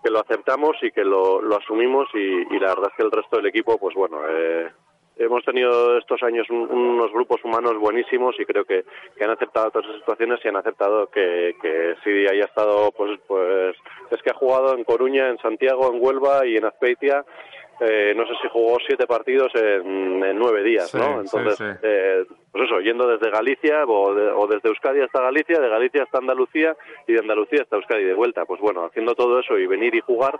que 0.02 0.10
lo 0.10 0.20
aceptamos 0.20 0.76
y 0.82 0.90
que 0.90 1.02
lo, 1.02 1.40
lo 1.40 1.56
asumimos 1.56 2.08
y, 2.12 2.44
la 2.58 2.74
verdad 2.74 2.90
es 2.90 2.94
que 2.94 3.02
el 3.04 3.10
resto 3.10 3.38
del 3.38 3.46
equipo, 3.46 3.78
pues 3.78 3.94
bueno, 3.94 4.20
eh, 4.28 4.70
hemos 5.16 5.42
tenido 5.46 5.96
estos 5.96 6.22
años 6.22 6.46
unos 6.50 7.10
grupos 7.10 7.42
humanos 7.42 7.78
buenísimos 7.78 8.38
y 8.38 8.44
creo 8.44 8.66
que, 8.66 8.84
han 9.22 9.30
aceptado 9.30 9.70
todas 9.70 9.88
esas 9.88 10.00
situaciones 10.00 10.40
y 10.44 10.48
han 10.48 10.56
aceptado 10.56 11.06
que, 11.06 11.56
que 11.62 11.94
sí 12.04 12.26
haya 12.30 12.44
estado, 12.44 12.92
pues, 12.92 13.18
pues 13.26 13.74
es 14.10 14.22
que 14.22 14.30
ha 14.30 14.34
jugado 14.34 14.76
en 14.76 14.84
Coruña, 14.84 15.30
en 15.30 15.38
Santiago, 15.38 15.90
en 15.90 16.04
Huelva 16.04 16.46
y 16.46 16.56
en 16.56 16.66
Azpeitia 16.66 17.24
eh, 17.80 18.14
no 18.16 18.26
sé 18.26 18.32
si 18.40 18.48
jugó 18.48 18.78
siete 18.86 19.06
partidos 19.06 19.52
en, 19.54 20.38
nueve 20.38 20.62
días, 20.62 20.94
¿no? 20.94 21.20
Entonces, 21.20 21.78
Eh, 21.82 22.24
pues 22.50 22.64
eso, 22.64 22.80
yendo 22.80 23.06
desde 23.06 23.30
Galicia 23.30 23.84
o, 23.84 24.46
desde 24.46 24.68
Euskadi 24.68 25.00
hasta 25.00 25.20
Galicia, 25.20 25.58
de 25.58 25.68
Galicia 25.68 26.04
hasta 26.04 26.18
Andalucía 26.18 26.76
y 27.06 27.12
de 27.12 27.18
Andalucía 27.18 27.62
hasta 27.62 27.76
Euskadi 27.76 28.04
de 28.04 28.14
vuelta. 28.14 28.44
Pues 28.44 28.60
bueno, 28.60 28.84
haciendo 28.84 29.14
todo 29.14 29.40
eso 29.40 29.58
y 29.58 29.66
venir 29.66 29.94
y 29.94 30.00
jugar, 30.00 30.38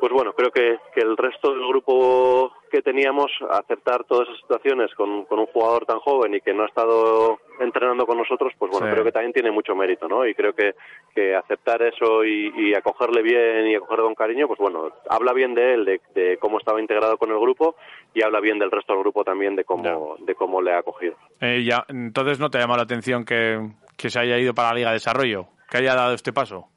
pues 0.00 0.12
bueno, 0.12 0.32
creo 0.32 0.50
que, 0.50 0.78
que 0.94 1.00
el 1.00 1.16
resto 1.16 1.52
del 1.52 1.66
grupo 1.66 2.52
que 2.70 2.82
teníamos, 2.82 3.30
aceptar 3.50 4.04
todas 4.04 4.28
esas 4.28 4.40
situaciones 4.40 4.94
con, 4.94 5.24
con, 5.24 5.38
un 5.38 5.46
jugador 5.46 5.86
tan 5.86 5.98
joven 6.00 6.34
y 6.34 6.40
que 6.40 6.52
no 6.52 6.64
ha 6.64 6.66
estado 6.66 7.38
entrenando 7.60 8.06
con 8.06 8.18
nosotros, 8.18 8.52
pues 8.58 8.70
bueno, 8.70 8.90
creo 8.90 9.04
que 9.04 9.12
también 9.12 9.32
tiene 9.32 9.50
mucho 9.50 9.74
mérito, 9.74 10.08
¿no? 10.08 10.26
Y 10.26 10.34
creo 10.34 10.54
que, 10.54 10.74
que 11.14 11.34
aceptar 11.34 11.82
eso 11.82 12.24
y, 12.24 12.52
y, 12.56 12.74
acogerle 12.74 13.22
bien 13.22 13.68
y 13.68 13.74
acogerle 13.74 14.04
con 14.04 14.14
cariño, 14.14 14.46
pues 14.46 14.58
bueno, 14.58 14.90
habla 15.08 15.32
bien 15.32 15.54
de 15.54 15.74
él, 15.74 15.84
de, 15.84 16.00
de, 16.14 16.36
cómo 16.38 16.58
estaba 16.58 16.80
integrado 16.80 17.16
con 17.18 17.30
el 17.30 17.38
grupo 17.38 17.76
y 18.14 18.22
habla 18.22 18.40
bien 18.40 18.58
del 18.58 18.70
resto 18.70 18.92
del 18.92 19.02
grupo 19.02 19.24
también 19.24 19.56
de 19.56 19.64
cómo, 19.64 20.16
de 20.20 20.34
cómo 20.34 20.60
le 20.60 20.72
ha 20.72 20.78
acogido. 20.78 21.16
Eh, 21.40 21.64
ya, 21.64 21.84
entonces, 21.88 22.38
¿no 22.40 22.50
te 22.50 22.58
llama 22.58 22.76
la 22.76 22.82
atención 22.82 23.24
que, 23.24 23.60
que 23.96 24.10
se 24.10 24.18
haya 24.18 24.38
ido 24.38 24.54
para 24.54 24.68
la 24.68 24.74
Liga 24.74 24.88
de 24.90 24.94
Desarrollo? 24.94 25.46
¿Que 25.70 25.78
haya 25.78 25.94
dado 25.94 26.14
este 26.14 26.32
paso? 26.32 26.68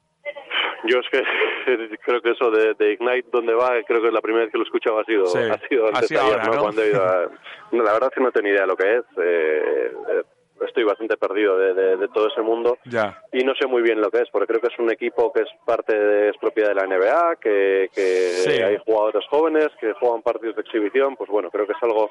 Yo 0.84 0.98
es 0.98 1.08
que 1.10 1.22
creo 2.04 2.22
que 2.22 2.30
eso 2.30 2.50
de, 2.50 2.92
Ignite, 2.92 3.28
donde 3.32 3.54
va, 3.54 3.70
creo 3.86 4.00
que 4.00 4.08
es 4.08 4.14
la 4.14 4.20
primera 4.20 4.44
vez 4.44 4.52
que 4.52 4.58
lo 4.58 4.64
he 4.64 4.66
escuchado 4.66 4.98
ha 4.98 5.04
sido, 5.04 5.24
ha 5.24 5.68
sido 5.68 5.86
antes 5.86 6.12
ayer, 6.12 6.46
¿no? 6.46 6.62
Cuando 6.62 6.82
he 6.82 6.88
ido 6.88 7.00
la 7.72 7.92
verdad 7.92 8.10
es 8.10 8.14
que 8.14 8.22
no 8.22 8.32
tenía 8.32 8.52
idea 8.52 8.62
de 8.62 8.66
lo 8.66 8.76
que 8.76 8.96
es. 8.96 9.04
Eh, 9.18 9.92
eh, 10.10 10.22
estoy 10.66 10.84
bastante 10.84 11.16
perdido 11.16 11.56
de, 11.56 12.08
todo 12.08 12.28
ese 12.28 12.42
mundo 12.42 12.78
y 13.32 13.44
no 13.44 13.54
sé 13.54 13.66
muy 13.66 13.82
bien 13.82 14.00
lo 14.00 14.10
que 14.10 14.18
es, 14.18 14.28
porque 14.30 14.46
creo 14.46 14.60
que 14.60 14.68
es 14.68 14.78
un 14.78 14.90
equipo 14.90 15.32
que 15.32 15.42
es 15.42 15.48
parte 15.64 15.98
de, 15.98 16.30
es 16.30 16.36
propiedad 16.38 16.68
de 16.68 16.74
la 16.74 16.86
NBA, 16.86 17.36
que, 17.36 17.88
hay 18.64 18.76
jugadores 18.84 19.24
jóvenes 19.28 19.68
que 19.80 19.92
juegan 19.94 20.22
partidos 20.22 20.56
de 20.56 20.62
exhibición, 20.62 21.16
pues 21.16 21.30
bueno, 21.30 21.50
creo 21.50 21.66
que 21.66 21.72
es 21.72 21.82
algo 21.82 22.10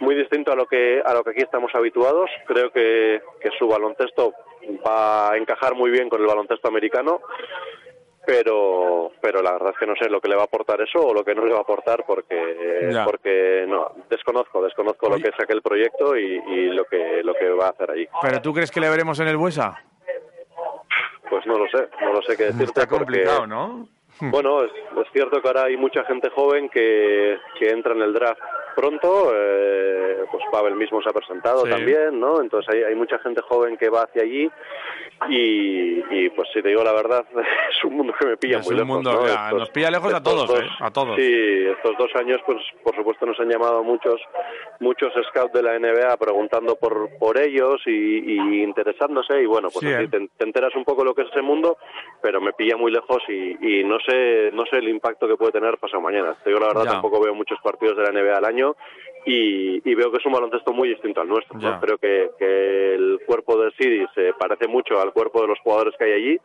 muy 0.00 0.14
distinto 0.14 0.52
a 0.52 0.56
lo 0.56 0.66
que 0.66 1.02
a 1.04 1.14
lo 1.14 1.22
que 1.24 1.30
aquí 1.30 1.42
estamos 1.42 1.74
habituados. 1.74 2.30
Creo 2.46 2.70
que, 2.70 3.22
que 3.40 3.50
su 3.58 3.66
baloncesto 3.66 4.34
va 4.86 5.32
a 5.32 5.36
encajar 5.36 5.74
muy 5.74 5.90
bien 5.90 6.08
con 6.08 6.20
el 6.20 6.26
baloncesto 6.26 6.68
americano 6.68 7.20
pero 8.28 9.10
pero 9.22 9.40
la 9.40 9.52
verdad 9.52 9.70
es 9.70 9.78
que 9.78 9.86
no 9.86 9.94
sé 9.96 10.10
lo 10.10 10.20
que 10.20 10.28
le 10.28 10.36
va 10.36 10.42
a 10.42 10.44
aportar 10.44 10.82
eso 10.82 11.00
o 11.00 11.14
lo 11.14 11.24
que 11.24 11.34
no 11.34 11.46
le 11.46 11.52
va 11.52 11.60
a 11.60 11.62
aportar 11.62 12.04
porque 12.06 12.90
porque 13.06 13.64
no 13.66 13.92
desconozco 14.10 14.62
desconozco 14.62 15.08
lo 15.08 15.16
que 15.16 15.28
es 15.28 15.40
aquel 15.42 15.62
proyecto 15.62 16.14
y, 16.14 16.68
lo 16.74 16.84
que 16.84 17.22
lo 17.24 17.32
que 17.32 17.48
va 17.48 17.68
a 17.68 17.70
hacer 17.70 17.90
ahí. 17.90 18.06
Pero 18.20 18.42
tú 18.42 18.52
crees 18.52 18.70
que 18.70 18.80
le 18.80 18.90
veremos 18.90 19.18
en 19.20 19.28
el 19.28 19.38
Buesa 19.38 19.82
pues 21.30 21.46
no 21.46 21.58
lo 21.58 21.66
sé 21.70 21.88
no 22.02 22.12
lo 22.12 22.20
sé 22.20 22.36
qué 22.36 22.44
decirte 22.44 22.64
está 22.64 22.86
complicado 22.86 23.46
no 23.46 23.88
bueno 24.20 24.62
es, 24.62 24.72
cierto 25.12 25.40
que 25.40 25.48
ahora 25.48 25.64
hay 25.64 25.78
mucha 25.78 26.04
gente 26.04 26.28
joven 26.28 26.68
que 26.68 27.38
que 27.58 27.70
entra 27.70 27.94
en 27.94 28.02
el 28.02 28.12
draft 28.12 28.42
pronto 28.78 29.32
eh, 29.34 30.24
pues 30.30 30.44
Pavel 30.52 30.76
mismo 30.76 31.02
se 31.02 31.08
ha 31.08 31.12
presentado 31.12 31.64
también 31.64 32.20
no 32.20 32.40
entonces 32.40 32.72
hay, 32.72 32.84
hay 32.84 32.94
mucha 32.94 33.18
gente 33.18 33.42
joven 33.42 33.76
que 33.76 33.88
va 33.88 34.02
hacia 34.02 34.22
allí 34.22 34.48
y, 35.28 36.28
pues 36.30 36.48
si 36.52 36.62
te 36.62 36.68
digo 36.68 36.84
la 36.84 36.92
verdad, 36.92 37.24
es 37.70 37.84
un 37.84 37.96
mundo 37.96 38.14
que 38.18 38.26
me 38.26 38.36
pilla 38.36 38.60
muy 38.60 38.76
lejos. 38.76 39.02
nos 39.02 39.70
pilla 39.70 39.90
lejos 39.90 40.14
a 40.14 40.22
todos, 40.22 40.48
¿eh? 40.60 40.66
a 40.78 40.90
todos. 40.90 41.16
Sí, 41.16 41.66
estos 41.66 41.98
dos 41.98 42.10
años, 42.14 42.40
pues 42.46 42.58
por 42.84 42.94
supuesto 42.94 43.26
nos 43.26 43.38
han 43.40 43.48
llamado 43.48 43.82
muchos 43.82 44.20
muchos 44.80 45.12
scouts 45.28 45.52
de 45.52 45.62
la 45.62 45.78
NBA 45.78 46.16
preguntando 46.18 46.76
por 46.76 47.10
por 47.18 47.38
ellos 47.38 47.80
y, 47.86 48.62
interesándose 48.62 49.42
y 49.42 49.46
bueno, 49.46 49.68
pues 49.72 49.86
¿eh? 49.86 50.08
te, 50.08 50.44
enteras 50.44 50.74
un 50.76 50.84
poco 50.84 51.04
lo 51.04 51.14
que 51.14 51.22
es 51.22 51.28
ese 51.30 51.42
mundo, 51.42 51.78
pero 52.22 52.40
me 52.40 52.52
pilla 52.52 52.76
muy 52.76 52.92
lejos 52.92 53.22
y, 53.28 53.82
no 53.84 53.98
sé 54.00 54.50
no 54.52 54.64
sé 54.66 54.76
el 54.76 54.88
impacto 54.88 55.26
que 55.26 55.36
puede 55.36 55.52
tener 55.52 55.78
pasado 55.78 56.00
mañana. 56.00 56.36
Te 56.44 56.50
digo 56.50 56.60
la 56.60 56.68
verdad, 56.68 56.84
tampoco 56.84 57.20
veo 57.20 57.34
muchos 57.34 57.58
partidos 57.60 57.96
de 57.96 58.04
la 58.04 58.12
NBA 58.12 58.36
al 58.36 58.44
año 58.44 58.67
y, 59.24 59.94
veo 59.94 60.10
que 60.10 60.18
es 60.18 60.26
un 60.26 60.32
baloncesto 60.32 60.72
muy 60.72 60.88
distinto 60.88 61.20
al 61.20 61.28
nuestro. 61.28 61.58
Creo 61.80 61.98
que, 61.98 62.94
el 62.94 63.20
cuerpo 63.26 63.58
del 63.58 63.72
City 63.72 64.06
se 64.14 64.32
parece 64.38 64.66
mucho 64.66 65.00
al 65.00 65.12
cuerpo 65.12 65.42
de 65.42 65.48
los 65.48 65.58
jugadores 65.60 65.94
que 65.98 66.04
hay 66.04 66.12
allí, 66.12 66.38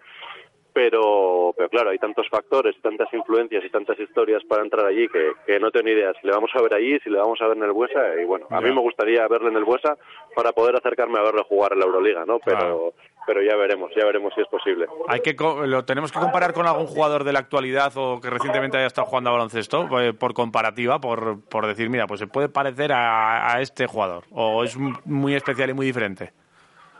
pero, 0.73 1.53
pero 1.55 1.69
claro, 1.69 1.91
hay 1.91 1.99
tantos 1.99 2.27
factores, 2.29 2.75
tantas 2.81 3.13
influencias 3.13 3.63
y 3.63 3.69
tantas 3.69 3.99
historias 3.99 4.43
para 4.45 4.63
entrar 4.63 4.85
allí 4.85 5.07
que, 5.07 5.59
no 5.59 5.71
tengo 5.71 5.85
ni 5.85 5.91
idea 5.91 6.13
si 6.19 6.27
le 6.27 6.33
vamos 6.33 6.51
a 6.55 6.61
ver 6.61 6.73
allí, 6.73 6.99
si 6.99 7.09
le 7.09 7.19
vamos 7.19 7.39
a 7.41 7.47
ver 7.47 7.57
en 7.57 7.63
el 7.63 7.71
Buesa, 7.71 8.19
y 8.19 8.25
bueno, 8.25 8.47
a 8.49 8.59
mí 8.59 8.71
me 8.71 8.81
gustaría 8.81 9.27
verle 9.27 9.49
en 9.49 9.57
el 9.57 9.63
Buesa 9.63 9.95
para 10.35 10.51
poder 10.51 10.75
acercarme 10.75 11.19
a 11.19 11.23
verle 11.23 11.43
jugar 11.43 11.73
en 11.73 11.79
la 11.79 11.85
Euroliga, 11.85 12.25
¿no? 12.25 12.39
Pero, 12.39 12.93
pero 13.25 13.41
ya 13.41 13.55
veremos, 13.55 13.91
ya 13.95 14.05
veremos 14.05 14.33
si 14.33 14.41
es 14.41 14.47
posible. 14.47 14.87
Hay 15.07 15.21
que 15.21 15.35
lo 15.65 15.85
tenemos 15.85 16.11
que 16.11 16.19
comparar 16.19 16.53
con 16.53 16.67
algún 16.67 16.87
jugador 16.87 17.23
de 17.23 17.33
la 17.33 17.39
actualidad 17.39 17.91
o 17.95 18.19
que 18.21 18.29
recientemente 18.29 18.77
haya 18.77 18.87
estado 18.87 19.07
jugando 19.07 19.29
a 19.29 19.33
baloncesto 19.33 19.87
eh, 19.99 20.13
por 20.13 20.33
comparativa, 20.33 20.99
por, 20.99 21.41
por 21.49 21.67
decir, 21.67 21.89
mira, 21.89 22.07
pues 22.07 22.19
se 22.19 22.27
puede 22.27 22.49
parecer 22.49 22.91
a, 22.93 23.61
este 23.61 23.87
jugador 23.87 24.23
o 24.31 24.63
es 24.63 24.77
muy 24.77 25.35
especial 25.35 25.69
y 25.69 25.73
muy 25.73 25.85
diferente. 25.85 26.31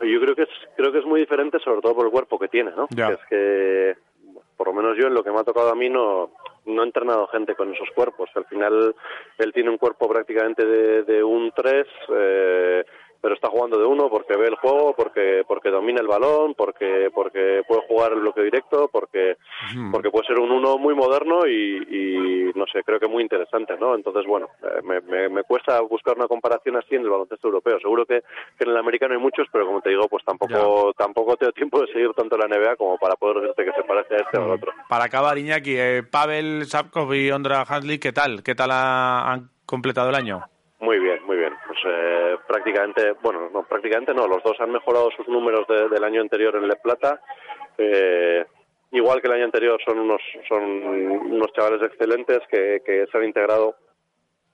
Yo 0.00 0.20
creo 0.20 0.34
que 0.34 0.42
es 0.42 0.48
creo 0.76 0.92
que 0.92 0.98
es 0.98 1.04
muy 1.04 1.20
diferente, 1.20 1.58
sobre 1.60 1.80
todo 1.80 1.94
por 1.94 2.06
el 2.06 2.12
cuerpo 2.12 2.38
que 2.38 2.48
tiene, 2.48 2.72
¿no? 2.72 2.86
es 2.90 3.18
que 3.28 3.96
por 4.56 4.68
lo 4.68 4.74
menos 4.74 4.96
yo 4.96 5.08
en 5.08 5.14
lo 5.14 5.22
que 5.22 5.30
me 5.30 5.40
ha 5.40 5.44
tocado 5.44 5.70
a 5.70 5.74
mí 5.74 5.88
no 5.88 6.30
no 6.66 6.82
he 6.82 6.86
entrenado 6.86 7.26
gente 7.28 7.54
con 7.54 7.72
esos 7.72 7.88
cuerpos. 7.94 8.30
Al 8.34 8.46
final 8.46 8.94
él 9.38 9.52
tiene 9.52 9.70
un 9.70 9.78
cuerpo 9.78 10.08
prácticamente 10.08 10.64
de, 10.64 11.02
de 11.02 11.22
un 11.22 11.52
3, 11.54 11.86
eh, 12.16 12.84
pero 13.24 13.36
está 13.36 13.48
jugando 13.48 13.78
de 13.78 13.86
uno 13.86 14.10
porque 14.10 14.36
ve 14.36 14.48
el 14.48 14.56
juego, 14.56 14.92
porque 14.94 15.44
porque 15.48 15.70
domina 15.70 15.98
el 15.98 16.06
balón, 16.06 16.52
porque 16.52 17.08
porque 17.10 17.62
puede 17.66 17.80
jugar 17.88 18.12
el 18.12 18.20
bloque 18.20 18.42
directo, 18.42 18.90
porque 18.92 19.38
porque 19.90 20.10
puede 20.10 20.26
ser 20.26 20.38
un 20.38 20.50
uno 20.50 20.76
muy 20.76 20.94
moderno 20.94 21.46
y, 21.46 22.52
no 22.54 22.66
sé, 22.66 22.82
creo 22.84 23.00
que 23.00 23.08
muy 23.08 23.22
interesante, 23.22 23.78
¿no? 23.80 23.94
Entonces, 23.94 24.26
bueno, 24.26 24.48
eh, 24.62 24.82
me, 24.84 25.30
me, 25.30 25.42
cuesta 25.42 25.80
buscar 25.80 26.18
una 26.18 26.28
comparación 26.28 26.76
así 26.76 26.96
en 26.96 27.00
el 27.00 27.08
baloncesto 27.08 27.48
europeo. 27.48 27.80
Seguro 27.80 28.04
que, 28.04 28.16
en 28.58 28.68
el 28.68 28.76
americano 28.76 29.14
hay 29.14 29.20
muchos, 29.20 29.46
pero 29.50 29.64
como 29.64 29.80
te 29.80 29.88
digo, 29.88 30.06
pues 30.06 30.22
tampoco 30.26 30.92
tampoco 30.92 31.38
tengo 31.38 31.52
tiempo 31.52 31.80
de 31.80 31.86
seguir 31.94 32.12
tanto 32.12 32.36
la 32.36 32.46
NBA 32.46 32.76
como 32.76 32.98
para 32.98 33.16
poder 33.16 33.40
decirte 33.40 33.64
que 33.64 33.72
se 33.72 33.84
parece 33.84 34.16
a 34.16 34.18
este 34.18 34.36
o 34.36 34.44
al 34.44 34.50
otro. 34.50 34.70
Para 34.86 35.04
acabar, 35.04 35.38
Iñaki, 35.38 35.74
eh, 35.78 36.02
Pavel 36.02 36.66
Sapkov 36.66 37.14
y 37.14 37.30
Ondra 37.30 37.62
Hanslik, 37.62 38.02
¿qué 38.02 38.12
tal? 38.12 38.42
¿Qué 38.42 38.54
tal 38.54 38.70
han 38.70 39.48
completado 39.64 40.10
el 40.10 40.14
año? 40.14 40.42
Muy 40.84 40.98
bien. 40.98 41.23
Pues 41.74 41.92
eh, 41.92 42.36
prácticamente, 42.46 43.14
bueno, 43.22 43.50
no, 43.52 43.64
prácticamente 43.64 44.14
no, 44.14 44.28
los 44.28 44.42
dos 44.44 44.56
han 44.60 44.70
mejorado 44.70 45.10
sus 45.16 45.26
números 45.28 45.66
del 45.68 46.04
año 46.04 46.20
anterior 46.20 46.54
en 46.56 46.68
Le 46.68 46.76
Plata. 46.76 47.20
Eh, 47.76 48.44
igual 48.92 49.20
que 49.20 49.26
el 49.26 49.34
año 49.34 49.44
anterior 49.46 49.80
son 49.84 49.98
unos, 49.98 50.20
son 50.48 50.62
unos 50.62 51.52
chavales 51.52 51.82
excelentes 51.82 52.40
que, 52.48 52.82
que 52.84 53.06
se 53.10 53.18
han 53.18 53.24
integrado 53.24 53.76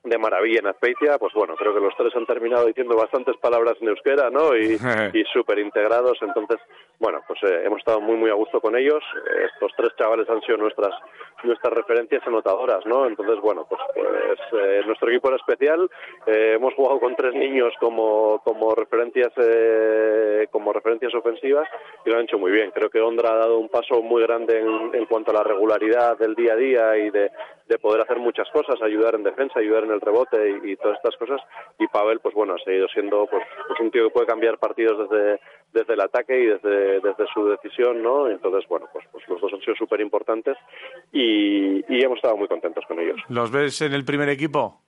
de 0.02 0.16
maravilla 0.16 0.60
en 0.60 0.68
Azpeitia, 0.68 1.18
pues 1.18 1.34
bueno, 1.34 1.54
creo 1.56 1.74
que 1.74 1.80
los 1.80 1.94
tres 1.94 2.16
han 2.16 2.24
terminado 2.24 2.64
diciendo 2.64 2.96
bastantes 2.96 3.36
palabras 3.36 3.76
en 3.82 3.88
euskera, 3.88 4.30
¿no? 4.30 4.56
Y, 4.56 4.78
y 5.12 5.24
súper 5.24 5.58
integrados, 5.58 6.16
entonces, 6.22 6.56
bueno, 6.98 7.20
pues 7.26 7.38
eh, 7.42 7.64
hemos 7.64 7.80
estado 7.80 8.00
muy, 8.00 8.16
muy 8.16 8.30
a 8.30 8.34
gusto 8.34 8.62
con 8.62 8.76
ellos. 8.76 9.04
Estos 9.52 9.72
tres 9.76 9.90
chavales 9.98 10.28
han 10.30 10.40
sido 10.40 10.56
nuestras 10.56 10.94
nuestras 11.44 11.72
referencias 11.74 12.26
anotadoras, 12.26 12.84
¿no? 12.86 13.06
Entonces, 13.06 13.40
bueno, 13.40 13.66
pues, 13.68 13.80
pues 13.94 14.40
eh, 14.62 14.82
nuestro 14.86 15.10
equipo 15.10 15.28
era 15.28 15.36
especial. 15.36 15.90
Eh, 16.26 16.54
hemos 16.56 16.74
jugado 16.74 17.00
con 17.00 17.16
tres 17.16 17.34
niños 17.34 17.72
como, 17.80 18.40
como 18.44 18.74
referencias 18.74 19.32
como 20.50 20.72
referencias 20.72 21.14
ofensivas 21.14 21.68
y 22.04 22.10
lo 22.10 22.16
han 22.16 22.24
hecho 22.24 22.38
muy 22.38 22.50
bien. 22.50 22.70
Creo 22.72 22.90
que 22.90 23.00
Ondra 23.00 23.32
ha 23.32 23.36
dado 23.36 23.58
un 23.58 23.68
paso 23.68 24.02
muy 24.02 24.22
grande 24.22 24.60
en, 24.60 24.94
en 24.94 25.06
cuanto 25.06 25.30
a 25.30 25.34
la 25.34 25.42
regularidad 25.42 26.18
del 26.18 26.34
día 26.34 26.52
a 26.52 26.56
día 26.56 26.96
y 26.96 27.10
de, 27.10 27.30
de 27.70 27.78
poder 27.78 28.02
hacer 28.02 28.18
muchas 28.18 28.50
cosas, 28.50 28.82
ayudar 28.82 29.14
en 29.14 29.22
defensa, 29.22 29.60
ayudar 29.60 29.84
en 29.84 29.92
el 29.92 30.00
rebote 30.00 30.58
y, 30.64 30.74
todas 30.74 30.96
estas 30.96 31.16
cosas. 31.16 31.40
Y 31.78 31.86
Pavel, 31.86 32.18
pues 32.18 32.34
bueno, 32.34 32.54
ha 32.54 32.64
seguido 32.64 32.88
siendo 32.88 33.26
pues, 33.26 33.44
pues, 33.68 33.78
un 33.78 33.92
tío 33.92 34.04
que 34.04 34.10
puede 34.10 34.26
cambiar 34.26 34.58
partidos 34.58 35.08
desde, 35.08 35.40
desde 35.90 35.94
el 35.94 36.00
ataque 36.00 36.40
y 36.40 36.46
desde, 36.46 37.00
desde 37.00 37.26
su 37.32 37.46
decisión, 37.46 38.02
¿no? 38.02 38.28
Entonces, 38.28 38.68
bueno, 38.68 38.86
pues, 38.92 39.04
pues 39.10 39.26
los 39.28 39.40
dos 39.40 39.52
han 39.52 39.60
sido 39.60 39.74
súper 39.74 40.00
importantes 40.00 40.56
y, 41.12 41.84
y 41.92 42.04
hemos 42.04 42.16
estado 42.16 42.36
muy 42.36 42.48
contentos 42.48 42.84
con 42.86 42.98
ellos. 43.00 43.20
¿Los 43.28 43.50
ves 43.50 43.80
en 43.82 43.92
el 43.92 44.04
primer 44.04 44.28
equipo? 44.28 44.82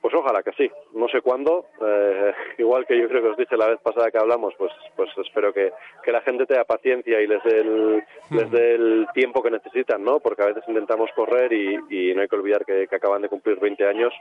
Pues 0.00 0.14
ojalá 0.14 0.42
que 0.42 0.52
sí. 0.52 0.70
No 0.94 1.08
sé 1.08 1.20
cuándo. 1.20 1.66
Eh, 1.80 2.32
igual 2.58 2.86
que 2.86 2.98
yo 2.98 3.08
creo 3.08 3.22
que 3.22 3.28
os 3.28 3.36
dije 3.36 3.56
la 3.56 3.68
vez 3.68 3.80
pasada 3.80 4.10
que 4.10 4.18
hablamos, 4.18 4.54
pues, 4.58 4.72
pues 4.96 5.10
espero 5.24 5.52
que, 5.52 5.72
que 6.02 6.12
la 6.12 6.20
gente 6.22 6.46
tenga 6.46 6.64
paciencia 6.64 7.20
y 7.20 7.26
les 7.26 7.42
dé, 7.44 7.60
el, 7.60 8.04
les 8.30 8.50
dé 8.50 8.74
el 8.74 9.06
tiempo 9.14 9.42
que 9.42 9.50
necesitan, 9.50 10.02
¿no? 10.02 10.20
Porque 10.20 10.42
a 10.42 10.46
veces 10.46 10.64
intentamos 10.68 11.10
correr 11.14 11.52
y, 11.52 11.78
y 11.90 12.14
no 12.14 12.22
hay 12.22 12.28
que 12.28 12.36
olvidar 12.36 12.64
que, 12.64 12.86
que, 12.86 12.96
acaban 12.96 13.22
de 13.22 13.28
cumplir 13.28 13.60
20 13.60 13.86
años 13.86 14.12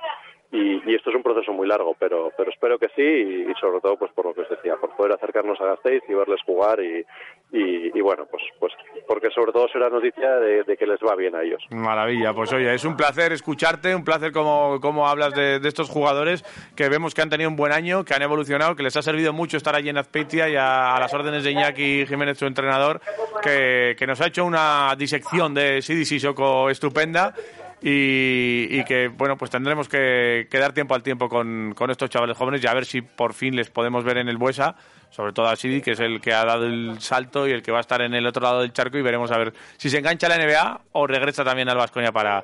y, 0.52 0.90
y, 0.90 0.96
esto 0.96 1.10
es 1.10 1.16
un 1.16 1.24
proceso 1.24 1.52
muy 1.52 1.68
largo, 1.68 1.96
pero, 2.00 2.32
pero 2.38 2.50
espero 2.52 2.80
que 2.80 2.88
sí 2.96 3.02
y, 3.02 3.54
sobre 3.60 3.82
todo 3.82 3.98
pues 3.98 4.12
por 4.14 4.26
lo 4.26 4.34
que 4.34 4.42
os 4.42 4.50
decía, 4.50 4.78
por 4.78 4.96
poder 4.96 5.14
acercarnos 5.14 5.60
a 5.60 5.66
Gasteiz 5.66 6.04
y 6.08 6.14
verles 6.14 6.42
jugar 6.46 6.80
y, 6.80 7.06
y, 7.52 8.02
bueno, 8.02 8.26
pues, 8.30 8.44
pues 8.60 8.74
porque 9.08 9.30
sobre 9.32 9.52
todo 9.52 9.68
será 9.68 9.90
noticia 9.90 10.36
de, 10.36 10.78
que 10.78 10.88
les 10.88 11.00
va 11.00 11.16
bien 11.16 11.36
a 11.36 11.44
ellos. 11.44 11.62
Maravilla, 11.70 12.34
pues 12.34 12.54
oye, 12.54 12.74
es 12.74 12.86
un 12.86 12.96
placer 12.96 13.34
escucharte, 13.34 13.94
un 13.94 14.06
placer 14.06 14.32
como, 14.32 14.80
como 14.80 15.08
hablas 15.08 15.34
de, 15.34 15.60
estos 15.68 15.90
jugadores 15.90 16.44
que 16.76 16.90
vemos 16.90 17.14
que 17.14 17.22
han 17.22 17.30
tenido 17.30 17.50
un 17.50 17.56
buen 17.56 17.72
año, 17.72 18.04
que 18.04 18.14
han 18.14 18.22
evolucionado, 18.22 18.76
que 18.76 18.84
les 18.84 18.96
ha 18.96 19.02
servido 19.02 19.34
mucho 19.34 19.58
estar 19.58 19.76
allí 19.76 19.90
en 19.90 19.98
Azpeitia 19.98 20.50
y 20.50 20.56
a, 20.56 20.98
las 21.00 21.14
órdenes 21.14 21.44
de 21.44 21.52
Iñaki 21.52 22.06
Jiménez, 22.08 22.38
su 22.38 22.46
entrenador, 22.46 23.02
que, 23.42 23.96
que 23.98 24.08
nos 24.08 24.22
ha 24.22 24.28
hecho 24.28 24.46
una 24.46 24.96
disección 24.98 25.54
de 25.54 25.82
Sidi 25.82 26.06
Sissoko 26.06 26.70
estupenda 26.70 27.34
y, 27.82 28.84
que 28.86 29.08
bueno 29.08 29.38
pues 29.38 29.52
tendremos 29.52 29.88
que, 29.88 30.48
dar 30.52 30.74
tiempo 30.74 30.96
al 30.96 31.04
tiempo 31.04 31.30
con, 31.30 31.74
con, 31.76 31.92
estos 31.92 32.10
chavales 32.10 32.36
jóvenes 32.36 32.64
y 32.64 32.68
a 32.68 32.74
ver 32.74 32.86
si 32.86 33.02
por 33.02 33.34
fin 33.34 33.56
les 33.56 33.70
podemos 33.70 34.04
ver 34.04 34.18
en 34.18 34.30
el 34.30 34.38
Buesa 34.38 34.76
sobre 35.12 35.32
todo 35.32 35.48
a 35.48 35.56
Sidi 35.56 35.82
que 35.82 35.92
es 35.92 36.00
el 36.00 36.20
que 36.20 36.34
ha 36.34 36.44
dado 36.44 36.66
el 36.66 37.00
salto 37.00 37.48
y 37.48 37.52
el 37.52 37.62
que 37.62 37.72
va 37.72 37.78
a 37.78 37.82
estar 37.82 38.02
en 38.02 38.16
el 38.16 38.26
otro 38.26 38.42
lado 38.42 38.62
del 38.62 38.74
charco 38.74 38.98
y 38.98 39.04
veremos 39.04 39.32
a 39.32 39.38
ver 39.38 39.54
si 39.78 39.90
se 39.90 40.00
engancha 40.00 40.28
la 40.28 40.38
NBA 40.38 40.82
o 40.94 41.06
regresa 41.06 41.44
también 41.44 41.70
al 41.70 41.78
Vascoña 41.78 42.12
para 42.12 42.44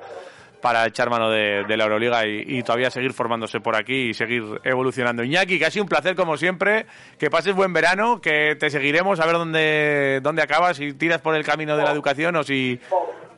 para 0.64 0.88
echar 0.88 1.10
mano 1.10 1.30
de, 1.30 1.66
la 1.68 1.84
Euroliga 1.84 2.26
y, 2.26 2.64
todavía 2.64 2.90
seguir 2.90 3.12
formándose 3.12 3.60
por 3.60 3.76
aquí 3.76 4.12
y 4.12 4.14
seguir 4.14 4.62
evolucionando. 4.64 5.22
Iñaki, 5.22 5.60
que 5.60 5.66
ha 5.66 5.70
sido 5.70 5.84
un 5.84 5.90
placer 5.90 6.16
como 6.16 6.38
siempre, 6.38 6.86
que 7.20 7.30
pases 7.30 7.54
buen 7.54 7.74
verano, 7.74 8.22
que 8.22 8.56
te 8.56 8.70
seguiremos 8.70 9.20
a 9.20 9.26
ver 9.26 9.36
dónde, 9.36 10.22
dónde 10.24 10.42
acabas, 10.42 10.78
si 10.78 10.94
tiras 10.94 11.20
por 11.20 11.36
el 11.36 11.44
camino 11.44 11.76
de 11.76 11.84
la 11.84 11.92
educación 11.92 12.38
o 12.38 12.44
si, 12.44 12.80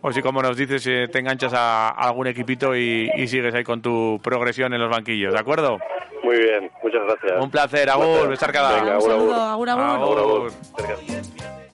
o 0.02 0.12
si 0.12 0.22
como 0.22 0.44
nos 0.44 0.56
dices, 0.56 0.86
eh, 0.86 1.08
te 1.12 1.18
enganchas 1.18 1.52
a, 1.56 1.90
algún 1.90 2.28
equipito 2.28 2.76
y, 2.76 3.10
sigues 3.28 3.56
ahí 3.56 3.64
con 3.64 3.82
tu 3.82 4.20
progresión 4.22 4.72
en 4.76 4.82
los 4.82 4.92
banquillos, 4.92 5.34
¿de 5.34 5.40
acuerdo? 5.40 5.80
Muy 6.24 6.38
bien, 6.38 6.70
muchas 6.84 7.02
gracias. 7.08 7.44
Un 7.44 7.50
placer, 7.50 7.90
Agur, 7.90 8.34
estar 8.34 8.52
cada 8.52 8.98
Un 8.98 9.02
saludo, 9.02 9.42
agur. 9.42 9.70
agur. 9.70 10.20
agur. 10.20 11.55